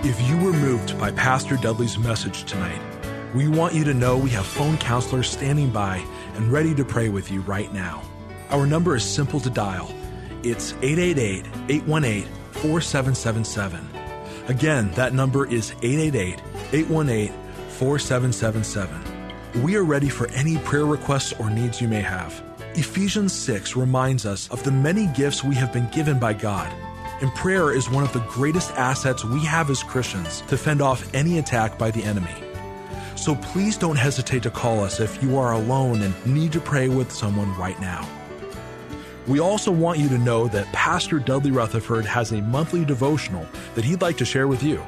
If 0.04 0.28
you 0.28 0.38
were 0.38 0.54
moved 0.54 0.98
by 0.98 1.12
Pastor 1.12 1.56
Dudley's 1.56 2.00
message 2.00 2.46
tonight, 2.46 2.82
we 3.36 3.48
want 3.48 3.76
you 3.76 3.84
to 3.84 3.94
know 3.94 4.18
we 4.18 4.32
have 4.32 4.48
phone 4.48 4.80
counselors 4.80 5.30
standing 5.30 5.70
by 5.70 6.04
and 6.34 6.52
ready 6.52 6.74
to 6.74 6.84
pray 6.84 7.10
with 7.10 7.30
you 7.30 7.42
right 7.42 7.72
now. 7.72 8.02
Our 8.50 8.66
number 8.66 8.96
is 8.96 9.04
simple 9.04 9.40
to 9.42 9.52
dial. 9.52 9.94
It's 10.42 10.74
888 10.82 11.46
818 11.70 12.26
4777. 12.54 13.93
Again, 14.48 14.92
that 14.92 15.14
number 15.14 15.46
is 15.48 15.72
888 15.82 16.42
818 16.74 17.34
4777. 17.70 19.62
We 19.64 19.76
are 19.76 19.84
ready 19.84 20.10
for 20.10 20.30
any 20.32 20.58
prayer 20.60 20.86
requests 20.86 21.34
or 21.40 21.50
needs 21.50 21.80
you 21.80 21.88
may 21.88 22.02
have. 22.02 22.44
Ephesians 22.76 23.32
6 23.34 23.76
reminds 23.76 24.26
us 24.26 24.50
of 24.50 24.64
the 24.64 24.72
many 24.72 25.08
gifts 25.08 25.44
we 25.44 25.56
have 25.56 25.72
been 25.72 25.88
given 25.92 26.20
by 26.20 26.34
God. 26.34 26.72
And 27.22 27.34
prayer 27.36 27.72
is 27.72 27.90
one 27.90 28.04
of 28.04 28.12
the 28.12 28.26
greatest 28.28 28.72
assets 28.72 29.24
we 29.24 29.40
have 29.46 29.70
as 29.70 29.82
Christians 29.84 30.42
to 30.48 30.58
fend 30.58 30.82
off 30.82 31.14
any 31.14 31.38
attack 31.38 31.78
by 31.78 31.92
the 31.92 32.04
enemy. 32.04 32.34
So 33.16 33.36
please 33.36 33.78
don't 33.78 33.96
hesitate 33.96 34.44
to 34.44 34.50
call 34.50 34.82
us 34.82 35.00
if 35.00 35.22
you 35.24 35.38
are 35.38 35.54
alone 35.54 36.02
and 36.02 36.26
need 36.26 36.52
to 36.54 36.60
pray 36.60 36.90
with 36.90 37.12
someone 37.12 37.56
right 37.58 37.80
now. 37.80 38.10
We 39.28 39.40
also 39.40 39.72
want 39.72 40.00
you 40.00 40.10
to 40.10 40.18
know 40.18 40.48
that 40.50 40.72
Pastor 40.74 41.18
Dudley 41.18 41.52
Rutherford 41.52 42.06
has 42.06 42.32
a 42.32 42.42
monthly 42.42 42.84
devotional 42.84 43.48
that 43.76 43.86
he'd 43.86 44.02
like 44.02 44.18
to 44.18 44.26
share 44.26 44.48
with 44.48 44.62
you. 44.62 44.84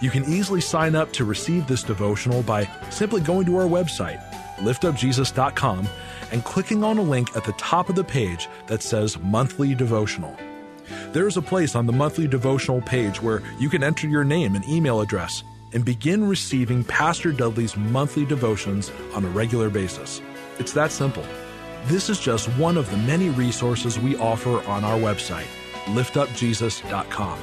You 0.00 0.10
can 0.10 0.24
easily 0.24 0.60
sign 0.60 0.94
up 0.94 1.12
to 1.12 1.24
receive 1.24 1.66
this 1.66 1.82
devotional 1.82 2.42
by 2.42 2.68
simply 2.90 3.20
going 3.20 3.44
to 3.46 3.56
our 3.58 3.68
website, 3.68 4.20
liftupjesus.com, 4.56 5.86
and 6.32 6.44
clicking 6.44 6.82
on 6.82 6.98
a 6.98 7.02
link 7.02 7.36
at 7.36 7.44
the 7.44 7.52
top 7.52 7.88
of 7.88 7.94
the 7.94 8.04
page 8.04 8.48
that 8.66 8.82
says 8.82 9.18
Monthly 9.18 9.74
Devotional. 9.74 10.34
There 11.12 11.28
is 11.28 11.36
a 11.36 11.42
place 11.42 11.76
on 11.76 11.86
the 11.86 11.92
monthly 11.92 12.26
devotional 12.26 12.80
page 12.80 13.20
where 13.20 13.42
you 13.58 13.68
can 13.68 13.84
enter 13.84 14.08
your 14.08 14.24
name 14.24 14.56
and 14.56 14.66
email 14.66 15.00
address 15.02 15.44
and 15.74 15.84
begin 15.84 16.26
receiving 16.26 16.84
Pastor 16.84 17.32
Dudley's 17.32 17.76
monthly 17.76 18.24
devotions 18.24 18.90
on 19.14 19.24
a 19.24 19.28
regular 19.28 19.70
basis. 19.70 20.20
It's 20.58 20.72
that 20.72 20.90
simple. 20.90 21.24
This 21.84 22.08
is 22.08 22.20
just 22.20 22.48
one 22.50 22.76
of 22.76 22.88
the 22.90 22.96
many 22.96 23.28
resources 23.30 23.98
we 23.98 24.16
offer 24.16 24.62
on 24.68 24.84
our 24.84 24.96
website, 24.96 25.48
liftupjesus.com. 25.86 27.38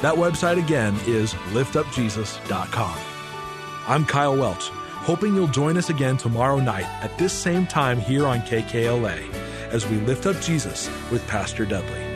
That 0.00 0.14
website 0.14 0.58
again 0.58 0.96
is 1.06 1.34
liftupjesus.com. 1.52 2.98
I'm 3.86 4.06
Kyle 4.06 4.34
Welch, 4.34 4.68
hoping 4.70 5.34
you'll 5.34 5.46
join 5.46 5.76
us 5.76 5.90
again 5.90 6.16
tomorrow 6.16 6.58
night 6.58 6.86
at 7.02 7.18
this 7.18 7.34
same 7.34 7.66
time 7.66 8.00
here 8.00 8.26
on 8.26 8.40
KKLA 8.40 9.30
as 9.68 9.86
we 9.86 9.98
lift 9.98 10.24
up 10.24 10.40
Jesus 10.40 10.88
with 11.10 11.26
Pastor 11.28 11.66
Dudley. 11.66 12.11